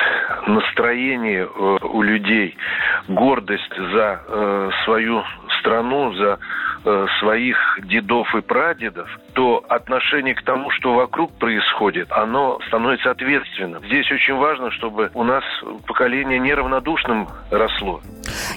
настроение 0.46 1.42
э, 1.42 1.78
у 1.82 2.02
людей 2.02 2.56
гордость 3.08 3.74
за 3.76 4.20
э, 4.26 4.70
свою 4.84 5.22
страну, 5.58 6.12
за 6.14 6.38
э, 6.84 7.06
своих 7.20 7.56
дедов 7.84 8.34
и 8.34 8.40
прадедов, 8.40 9.08
то 9.34 9.64
отношение 9.68 10.34
к 10.34 10.42
тому, 10.42 10.70
что 10.70 10.94
вокруг 10.94 11.32
происходит, 11.38 12.10
оно 12.12 12.58
становится 12.68 13.10
ответственным. 13.10 13.84
Здесь 13.86 14.10
очень 14.10 14.34
важно, 14.34 14.70
чтобы 14.70 15.10
у 15.14 15.24
нас 15.24 15.44
поколение 15.86 16.38
неравнодушным 16.38 17.28
росло. 17.50 18.00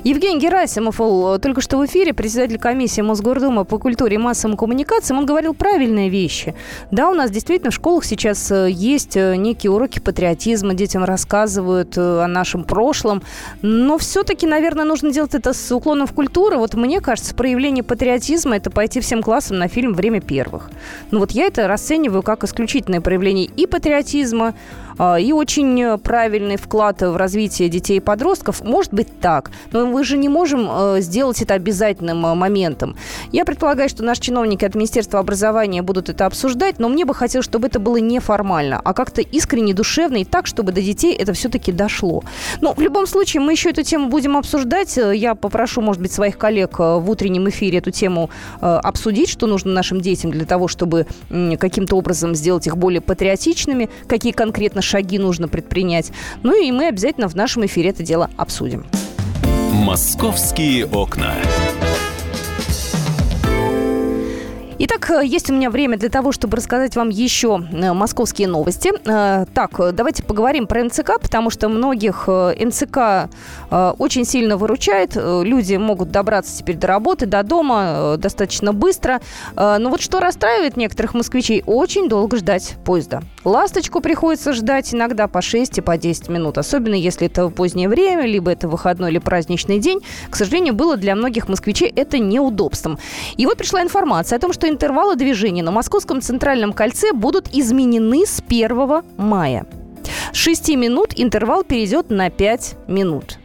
Евгений 0.04 0.40
Герасимов 0.40 0.98
только 1.42 1.62
что 1.62 1.78
в 1.78 1.86
эфире, 1.86 2.14
председатель 2.14 2.60
комиссии 2.60 3.02
Мосгордумы 3.02 3.66
по 3.66 3.80
культуре 3.80 4.16
и 4.16 4.20
массовым 4.20 4.58
коммуникациям, 4.58 5.20
он 5.20 5.26
говорил 5.26 5.54
правильные 5.54 6.10
вещи. 6.10 6.45
Да, 6.92 7.10
у 7.10 7.14
нас 7.14 7.32
действительно 7.32 7.72
в 7.72 7.74
школах 7.74 8.06
сейчас 8.06 8.52
э, 8.52 8.70
есть 8.70 9.16
э, 9.16 9.36
некие 9.36 9.72
уроки 9.72 10.00
патриотизма, 10.00 10.74
детям 10.74 11.04
рассказывают 11.04 11.98
о 11.98 12.28
нашем 12.28 12.64
прошлом, 12.64 13.24
но 13.62 13.98
все-таки, 13.98 14.46
наверное, 14.46 14.86
нужно 14.86 15.12
делать 15.12 15.34
это 15.34 15.54
с 15.54 15.72
уклоном 15.72 16.08
в 16.08 16.14
культуру. 16.14 16.58
Вот 16.58 16.74
мне 16.76 17.02
кажется, 17.02 17.34
проявление 17.34 17.84
патриотизма– 17.84 18.56
это 18.58 18.70
пойти 18.70 19.00
всем 19.00 19.24
классам 19.24 19.58
на 19.58 19.68
фильм 19.68 19.94
«Время 19.94 20.22
первых». 20.22 20.70
Ну 21.12 21.20
вот 21.20 21.32
я 21.32 21.46
это 21.46 21.68
расцениваю 21.68 22.22
как 22.24 22.44
исключительное 22.44 23.02
проявление 23.02 23.46
и 23.46 23.66
патриотизма, 23.68 24.54
и 25.00 25.32
очень 25.34 25.98
правильный 26.00 26.58
вклад 26.58 27.02
в 27.02 27.16
развитие 27.16 27.70
детей 27.70 27.98
и 27.98 28.00
подростков. 28.00 28.64
Может 28.64 28.94
быть 28.94 29.20
так, 29.20 29.52
но 29.72 29.86
мы 29.86 30.04
же 30.04 30.18
не 30.18 30.30
можем 30.30 30.68
э, 30.70 31.02
сделать 31.02 31.42
это 31.42 31.54
обязательным 31.54 32.26
э, 32.26 32.34
моментом. 32.36 32.96
Я 33.32 33.46
предполагаю, 33.46 33.90
что 33.90 34.04
наши 34.04 34.22
чиновники 34.22 34.66
от 34.66 34.76
Министерства 34.76 35.20
образования 35.20 35.82
будут 35.82 36.10
это 36.10 36.26
обсуждать, 36.26 36.80
но 36.80 36.90
мне 36.90 37.06
бы 37.06 37.14
хотелось, 37.14 37.46
чтобы 37.46 37.68
это 37.68 37.80
было 37.80 37.98
неформально, 37.98 38.82
а 38.84 38.94
как-то 38.94 39.22
искренне, 39.22 39.74
душевно 39.74 40.18
и 40.18 40.26
так, 40.26 40.48
чтобы 40.48 40.72
до 40.72 40.82
детей 40.82 41.14
это 41.14 41.34
все-таки 41.34 41.72
дошло. 41.72 42.24
Но 42.62 42.74
в 42.74 42.80
любом 42.80 43.08
случае 43.08 43.42
мы 43.42 43.54
еще 43.54 43.70
эту 43.70 43.84
тему 43.84 44.10
будем 44.10 44.38
обсуждать. 44.38 44.98
Я 44.98 45.36
попрошу, 45.36 45.82
может 45.82 46.02
быть, 46.02 46.12
своих 46.12 46.38
коллег 46.38 46.80
э, 46.80 46.98
в 46.98 47.10
утреннем 47.10 47.50
эфире 47.50 47.80
эту 47.80 47.92
тему 47.92 48.30
обсудить, 48.62 49.30
что 49.30 49.48
нужно 49.48 49.72
нашим 49.72 50.02
детям 50.02 50.32
для 50.32 50.46
того, 50.46 50.68
чтобы 50.68 51.06
каким-то 51.30 51.98
образом 51.98 52.36
сделать 52.36 52.68
их 52.68 52.78
более 52.78 53.02
патриотичными, 53.02 53.90
какие 54.08 54.32
конкретно 54.32 54.82
шаги 54.86 55.20
нужно 55.20 55.48
предпринять. 55.48 56.12
Ну 56.44 56.56
и 56.62 56.72
мы 56.72 56.88
обязательно 56.88 57.28
в 57.28 57.36
нашем 57.36 57.66
эфире 57.66 57.90
это 57.90 58.04
дело 58.04 58.30
обсудим. 58.38 58.86
Московские 59.74 60.86
окна. 60.86 61.34
Итак, 64.78 65.10
э, 65.10 65.26
есть 65.26 65.50
у 65.50 65.54
меня 65.54 65.70
время 65.70 65.98
для 65.98 66.10
того, 66.10 66.34
чтобы 66.34 66.58
рассказать 66.58 66.98
вам 66.98 67.08
еще 67.08 67.64
э, 67.72 67.94
московские 67.94 68.50
новости. 68.50 68.92
Э, 69.06 69.46
так, 69.54 69.96
давайте 69.96 70.22
поговорим 70.22 70.68
про 70.68 70.84
МЦК, 70.84 71.14
потому 71.22 71.50
что 71.50 71.70
многих 71.70 72.28
МЦК 72.28 73.30
очень 73.72 74.26
сильно 74.26 74.58
выручает. 74.58 75.16
Люди 75.16 75.76
могут 75.76 76.12
добраться 76.12 76.58
теперь 76.58 76.76
до 76.76 76.88
работы, 76.88 77.26
до 77.26 77.44
дома 77.44 78.16
достаточно 78.18 78.74
быстро. 78.74 79.22
Но 79.56 79.90
вот 79.90 80.02
что 80.02 80.20
расстраивает 80.20 80.78
некоторых 80.78 81.14
москвичей, 81.14 81.64
очень 81.66 82.10
долго 82.10 82.38
ждать 82.38 82.76
поезда. 82.86 83.22
Ласточку 83.44 84.02
приходится 84.02 84.54
ждать 84.54 84.94
иногда 84.94 85.28
по 85.28 85.42
6 85.42 85.78
и 85.78 85.82
по 85.82 85.98
10 85.98 86.30
минут, 86.30 86.58
особенно 86.58 86.96
если 86.96 87.28
это 87.28 87.50
позднее 87.50 87.90
время, 87.90 88.26
либо 88.26 88.52
это 88.52 88.68
выходной 88.68 89.12
или 89.12 89.20
праздничный 89.20 89.80
день. 89.80 90.02
К 90.30 90.36
сожалению, 90.36 90.74
было 90.74 90.98
для 90.98 91.16
многих 91.16 91.48
москвичей 91.48 91.92
это 91.96 92.18
неудобством. 92.20 92.98
И 93.38 93.46
вот 93.46 93.58
пришла 93.58 93.82
информация 93.82 94.38
о 94.38 94.40
том, 94.40 94.54
что 94.54 94.65
интервалы 94.70 95.16
движения 95.16 95.64
на 95.64 95.72
Московском 95.72 96.22
центральном 96.22 96.74
кольце 96.74 97.14
будут 97.14 97.50
изменены 97.54 98.26
с 98.26 98.42
1 98.48 99.04
мая. 99.18 99.66
С 100.34 100.38
6 100.38 100.70
минут 100.76 101.14
интервал 101.16 101.64
перейдет 101.64 102.10
на 102.10 102.30
5 102.30 102.76
минут. 102.88 103.40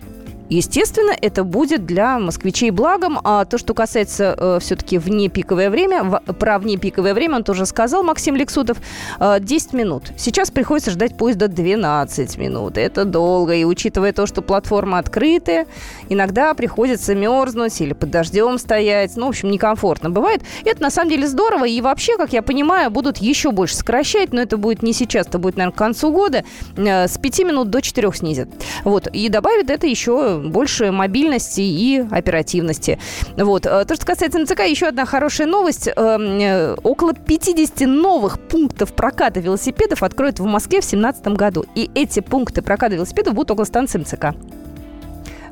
Естественно, 0.50 1.12
это 1.18 1.44
будет 1.44 1.86
для 1.86 2.18
москвичей 2.18 2.70
благом. 2.70 3.20
А 3.22 3.44
то, 3.44 3.56
что 3.56 3.72
касается 3.72 4.34
э, 4.36 4.58
все-таки 4.60 4.98
вне 4.98 5.28
пиковое 5.28 5.70
время, 5.70 6.02
в, 6.02 6.20
про 6.34 6.58
вне 6.58 6.76
пиковое 6.76 7.14
время 7.14 7.36
он 7.36 7.44
тоже 7.44 7.66
сказал, 7.66 8.02
Максим 8.02 8.34
Лексутов, 8.34 8.78
э, 9.20 9.38
10 9.40 9.72
минут. 9.74 10.10
Сейчас 10.16 10.50
приходится 10.50 10.90
ждать 10.90 11.16
поезда 11.16 11.46
12 11.46 12.36
минут. 12.38 12.78
Это 12.78 13.04
долго. 13.04 13.54
И 13.54 13.62
учитывая 13.62 14.12
то, 14.12 14.26
что 14.26 14.42
платформа 14.42 14.98
открытая, 14.98 15.66
иногда 16.08 16.52
приходится 16.54 17.14
мерзнуть 17.14 17.80
или 17.80 17.92
под 17.92 18.10
дождем 18.10 18.58
стоять. 18.58 19.16
Ну, 19.16 19.26
в 19.26 19.28
общем, 19.28 19.52
некомфортно 19.52 20.10
бывает. 20.10 20.42
Это 20.64 20.82
на 20.82 20.90
самом 20.90 21.10
деле 21.10 21.28
здорово. 21.28 21.68
И 21.68 21.80
вообще, 21.80 22.16
как 22.16 22.32
я 22.32 22.42
понимаю, 22.42 22.90
будут 22.90 23.18
еще 23.18 23.52
больше 23.52 23.76
сокращать, 23.76 24.32
но 24.32 24.40
это 24.40 24.56
будет 24.56 24.82
не 24.82 24.94
сейчас, 24.94 25.28
это 25.28 25.38
будет, 25.38 25.56
наверное, 25.56 25.76
к 25.76 25.78
концу 25.78 26.10
года. 26.10 26.42
Э, 26.76 27.06
с 27.06 27.18
5 27.18 27.38
минут 27.40 27.70
до 27.70 27.80
4 27.80 28.12
снизят. 28.14 28.48
Вот. 28.82 29.06
И 29.12 29.28
добавит 29.28 29.70
это 29.70 29.86
еще 29.86 30.39
больше 30.40 30.90
мобильности 30.92 31.60
и 31.60 32.04
оперативности. 32.10 32.98
Вот. 33.36 33.66
Э, 33.66 33.84
то, 33.84 33.94
что 33.94 34.06
касается 34.06 34.38
МЦК, 34.38 34.60
еще 34.60 34.86
одна 34.86 35.04
хорошая 35.04 35.46
новость. 35.46 35.88
Эм, 35.88 36.40
э, 36.40 36.74
около 36.82 37.14
50 37.14 37.86
новых 37.86 38.38
пунктов 38.40 38.92
проката 38.94 39.40
велосипедов 39.40 40.02
откроют 40.02 40.38
в 40.38 40.44
Москве 40.44 40.80
в 40.80 40.84
2017 40.84 41.36
году. 41.36 41.64
И 41.74 41.90
эти 41.94 42.20
пункты 42.20 42.62
проката 42.62 42.94
велосипедов 42.94 43.34
будут 43.34 43.50
около 43.50 43.64
станции 43.64 43.98
МЦК. 43.98 44.34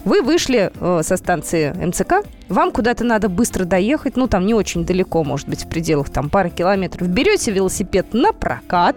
Вы 0.08 0.22
вышли 0.22 0.72
э, 0.80 1.00
со 1.02 1.18
станции 1.18 1.70
МЦК, 1.70 2.26
вам 2.48 2.70
куда-то 2.70 3.04
надо 3.04 3.28
быстро 3.28 3.66
доехать, 3.66 4.16
ну, 4.16 4.26
там 4.26 4.46
не 4.46 4.54
очень 4.54 4.86
далеко, 4.86 5.22
может 5.22 5.46
быть, 5.50 5.66
в 5.66 5.68
пределах 5.68 6.08
там 6.08 6.30
пары 6.30 6.48
километров. 6.48 7.06
Берете 7.08 7.50
велосипед 7.50 8.14
на 8.14 8.32
прокат 8.32 8.96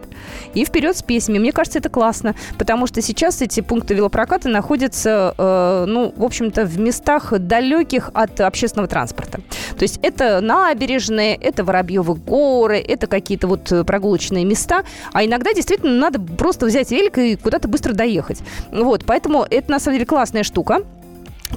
и 0.53 0.63
вперед 0.63 0.95
с 0.95 1.03
песнями. 1.03 1.39
Мне 1.39 1.51
кажется, 1.51 1.79
это 1.79 1.89
классно, 1.89 2.33
потому 2.57 2.87
что 2.87 3.01
сейчас 3.01 3.41
эти 3.41 3.59
пункты 3.59 3.93
велопроката 3.93 4.47
находятся, 4.47 5.35
э, 5.37 5.85
ну, 5.85 6.13
в 6.15 6.23
общем-то, 6.23 6.63
в 6.63 6.79
местах 6.79 7.37
далеких 7.37 8.09
от 8.13 8.39
общественного 8.39 8.87
транспорта. 8.87 9.41
То 9.77 9.83
есть 9.83 9.99
это 10.01 10.39
набережные, 10.39 11.35
это 11.35 11.65
Воробьевы 11.65 12.15
горы, 12.15 12.77
это 12.79 13.07
какие-то 13.07 13.49
вот 13.49 13.69
прогулочные 13.85 14.45
места, 14.45 14.85
а 15.11 15.25
иногда 15.25 15.51
действительно 15.51 15.91
надо 15.91 16.21
просто 16.21 16.67
взять 16.67 16.89
велик 16.89 17.17
и 17.17 17.35
куда-то 17.35 17.67
быстро 17.67 17.91
доехать. 17.91 18.39
Вот, 18.71 19.03
поэтому 19.05 19.45
это 19.49 19.71
на 19.71 19.79
самом 19.81 19.95
деле 19.95 20.05
классная 20.05 20.43
штука 20.43 20.83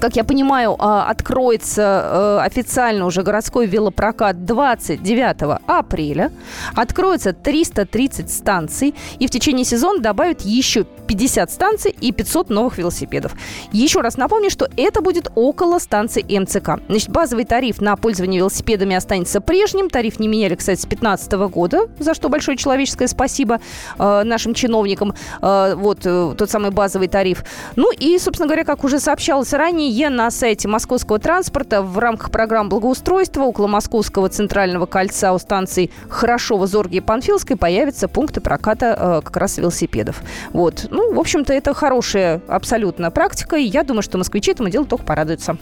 как 0.05 0.15
я 0.15 0.23
понимаю, 0.23 0.75
а, 0.77 1.09
откроется 1.09 1.81
э, 1.81 2.45
официально 2.45 3.07
уже 3.07 3.23
городской 3.23 3.65
велопрокат 3.65 4.45
29 4.45 5.61
апреля. 5.65 6.31
Откроется 6.75 7.33
330 7.33 8.29
станций. 8.31 8.93
И 9.17 9.25
в 9.25 9.31
течение 9.31 9.65
сезона 9.65 10.01
добавят 10.01 10.41
еще 10.41 10.85
50 11.07 11.51
станций 11.51 11.95
и 11.99 12.11
500 12.11 12.49
новых 12.49 12.77
велосипедов. 12.77 13.33
Еще 13.71 14.01
раз 14.01 14.17
напомню, 14.17 14.51
что 14.51 14.69
это 14.77 15.01
будет 15.01 15.31
около 15.33 15.79
станции 15.79 16.21
МЦК. 16.21 16.81
Значит, 16.87 17.09
базовый 17.09 17.45
тариф 17.45 17.81
на 17.81 17.95
пользование 17.95 18.39
велосипедами 18.39 18.95
останется 18.95 19.41
прежним. 19.41 19.89
Тариф 19.89 20.19
не 20.19 20.27
меняли, 20.27 20.53
кстати, 20.53 20.79
с 20.79 20.85
2015 20.85 21.31
года, 21.49 21.87
за 21.97 22.13
что 22.13 22.29
большое 22.29 22.57
человеческое 22.57 23.07
спасибо 23.07 23.59
э, 23.97 24.23
нашим 24.23 24.53
чиновникам. 24.53 25.15
Э, 25.41 25.73
вот 25.75 26.05
э, 26.05 26.35
тот 26.37 26.51
самый 26.51 26.69
базовый 26.69 27.07
тариф. 27.07 27.43
Ну 27.75 27.91
и, 27.91 28.19
собственно 28.19 28.47
говоря, 28.47 28.65
как 28.65 28.83
уже 28.83 28.99
сообщалось 28.99 29.51
ранее, 29.53 29.89
Ранее 29.95 30.09
на 30.09 30.29
сайте 30.29 30.67
московского 30.67 31.19
транспорта 31.19 31.81
в 31.81 31.97
рамках 31.99 32.29
программ 32.29 32.67
благоустройства 32.67 33.43
около 33.43 33.67
Московского 33.67 34.27
центрального 34.27 34.87
кольца 34.87 35.31
у 35.31 35.39
станций 35.39 35.89
Хорошова, 36.09 36.67
Зорги 36.67 36.97
и 36.97 36.99
Панфилской 36.99 37.55
появятся 37.55 38.09
пункты 38.09 38.41
проката 38.41 38.97
э, 38.99 39.21
как 39.23 39.37
раз 39.37 39.57
велосипедов. 39.57 40.21
Вот. 40.51 40.87
Ну, 40.91 41.13
в 41.13 41.17
общем-то, 41.19 41.53
это 41.53 41.73
хорошая 41.73 42.41
абсолютно 42.49 43.09
практика, 43.09 43.55
и 43.55 43.63
я 43.63 43.83
думаю, 43.83 44.01
что 44.01 44.17
москвичи 44.17 44.51
этому 44.51 44.67
делу 44.67 44.85
только 44.85 45.05
порадуются. 45.05 45.55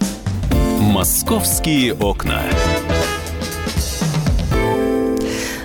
«Московские 0.80 1.94
окна». 1.94 2.42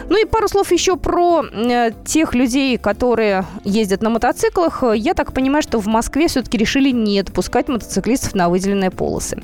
Ну 0.08 0.20
и 0.20 0.24
пару 0.24 0.48
слов 0.48 0.72
еще 0.72 0.96
про 0.96 1.44
э, 1.44 1.90
тех 2.04 2.34
людей, 2.34 2.78
которые 2.78 3.44
ездят 3.64 4.02
на 4.02 4.08
мотоциклах. 4.08 4.82
Я 4.94 5.12
так 5.12 5.32
понимаю, 5.32 5.62
что 5.62 5.78
в 5.80 5.86
Москве 5.86 6.28
все-таки 6.28 6.56
решили 6.56 6.90
не 6.90 7.22
допускать 7.22 7.68
мотоциклистов 7.68 8.34
на 8.34 8.48
выделенные 8.48 8.90
полосы. 8.90 9.42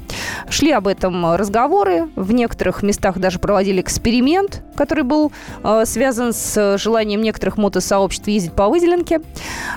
Шли 0.48 0.70
об 0.70 0.86
этом 0.88 1.34
разговоры. 1.34 2.08
В 2.16 2.32
некоторых 2.32 2.82
местах 2.82 3.18
даже 3.18 3.38
проводили 3.38 3.80
эксперимент, 3.82 4.62
который 4.74 5.04
был 5.04 5.32
э, 5.62 5.82
связан 5.84 6.32
с 6.32 6.78
желанием 6.78 7.20
некоторых 7.20 7.58
мотосообществ 7.58 8.28
ездить 8.28 8.52
по 8.54 8.68
выделенке. 8.68 9.20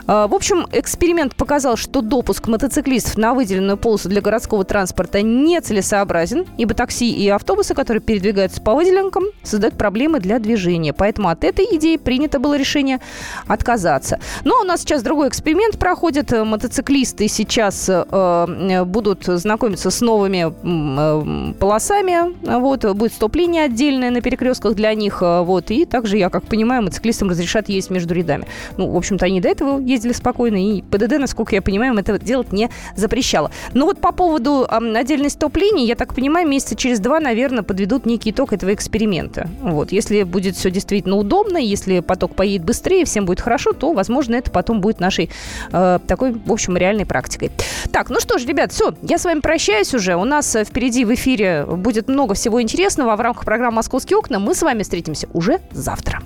Э, 0.07 0.27
в 0.27 0.33
общем, 0.33 0.67
эксперимент 0.71 1.35
показал, 1.35 1.75
что 1.75 2.01
допуск 2.01 2.47
мотоциклистов 2.47 3.17
на 3.17 3.33
выделенную 3.33 3.77
полосу 3.77 4.07
для 4.07 4.21
городского 4.21 4.63
транспорта 4.63 5.21
нецелесообразен, 5.21 6.45
ибо 6.57 6.73
такси 6.73 7.11
и 7.11 7.27
автобусы, 7.27 7.73
которые 7.73 8.01
передвигаются 8.01 8.61
по 8.61 8.73
выделенкам, 8.73 9.25
создают 9.43 9.77
проблемы 9.77 10.21
для 10.21 10.39
движения 10.39 10.76
движения. 10.77 10.93
Поэтому 10.93 11.29
от 11.29 11.43
этой 11.43 11.65
идеи 11.77 11.97
принято 11.97 12.39
было 12.39 12.57
решение 12.57 12.99
отказаться. 13.47 14.19
Но 14.43 14.61
у 14.61 14.63
нас 14.63 14.81
сейчас 14.81 15.03
другой 15.03 15.29
эксперимент 15.29 15.77
проходит. 15.77 16.31
Мотоциклисты 16.31 17.27
сейчас 17.27 17.89
э, 17.89 18.83
будут 18.85 19.25
знакомиться 19.25 19.89
с 19.89 20.01
новыми 20.01 20.47
э, 20.47 21.53
полосами. 21.53 22.35
Вот, 22.59 22.85
будет 22.95 23.13
стоп-линия 23.13 23.65
отдельная 23.65 24.11
на 24.11 24.21
перекрестках 24.21 24.75
для 24.75 24.93
них. 24.93 25.21
Вот, 25.21 25.71
и 25.71 25.85
также, 25.85 26.17
я 26.17 26.29
как 26.29 26.43
понимаю, 26.43 26.83
мотоциклистам 26.83 27.29
разрешат 27.29 27.69
ездить 27.69 27.91
между 27.91 28.13
рядами. 28.13 28.45
Ну, 28.77 28.89
в 28.91 28.97
общем-то, 28.97 29.25
они 29.25 29.41
до 29.41 29.49
этого 29.49 29.79
ездили 29.79 30.13
спокойно, 30.13 30.57
и 30.57 30.81
ПДД, 30.81 31.19
насколько 31.19 31.55
я 31.55 31.61
понимаю, 31.61 31.93
им 31.93 31.99
это 31.99 32.17
делать 32.19 32.51
не 32.51 32.69
запрещало. 32.95 33.51
Но 33.73 33.85
вот 33.85 33.99
по 33.99 34.11
поводу 34.11 34.67
э, 34.69 34.93
отдельной 34.95 35.29
стоп-линии, 35.29 35.85
я 35.85 35.95
так 35.95 36.13
понимаю, 36.13 36.47
месяца 36.47 36.75
через 36.75 36.99
два, 36.99 37.19
наверное, 37.19 37.63
подведут 37.63 38.05
некий 38.05 38.31
итог 38.31 38.53
этого 38.53 38.73
эксперимента. 38.73 39.49
Вот, 39.61 39.91
если 39.91 40.23
будет 40.23 40.57
все 40.67 40.71
действительно 40.71 41.15
удобно, 41.15 41.57
если 41.57 42.01
поток 42.01 42.35
поедет 42.35 42.65
быстрее, 42.65 43.05
всем 43.05 43.25
будет 43.25 43.39
хорошо, 43.39 43.71
то, 43.71 43.93
возможно, 43.93 44.35
это 44.35 44.51
потом 44.51 44.81
будет 44.81 44.99
нашей 44.99 45.29
э, 45.71 45.99
такой, 46.05 46.33
в 46.33 46.51
общем, 46.51 46.75
реальной 46.75 47.05
практикой. 47.05 47.51
Так, 47.91 48.09
ну 48.09 48.19
что 48.19 48.37
ж, 48.37 48.45
ребят, 48.45 48.73
все, 48.73 48.93
я 49.01 49.17
с 49.17 49.23
вами 49.23 49.39
прощаюсь 49.39 49.93
уже. 49.93 50.15
У 50.15 50.25
нас 50.25 50.55
э, 50.55 50.65
впереди 50.65 51.05
в 51.05 51.13
эфире 51.13 51.65
будет 51.65 52.09
много 52.09 52.33
всего 52.33 52.61
интересного. 52.61 53.15
В 53.15 53.21
рамках 53.21 53.45
программы 53.45 53.77
«Московские 53.77 54.17
окна» 54.17 54.39
мы 54.39 54.53
с 54.53 54.61
вами 54.61 54.83
встретимся 54.83 55.27
уже 55.33 55.59
завтра. 55.71 56.21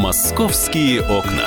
«Московские 0.00 1.02
окна». 1.02 1.46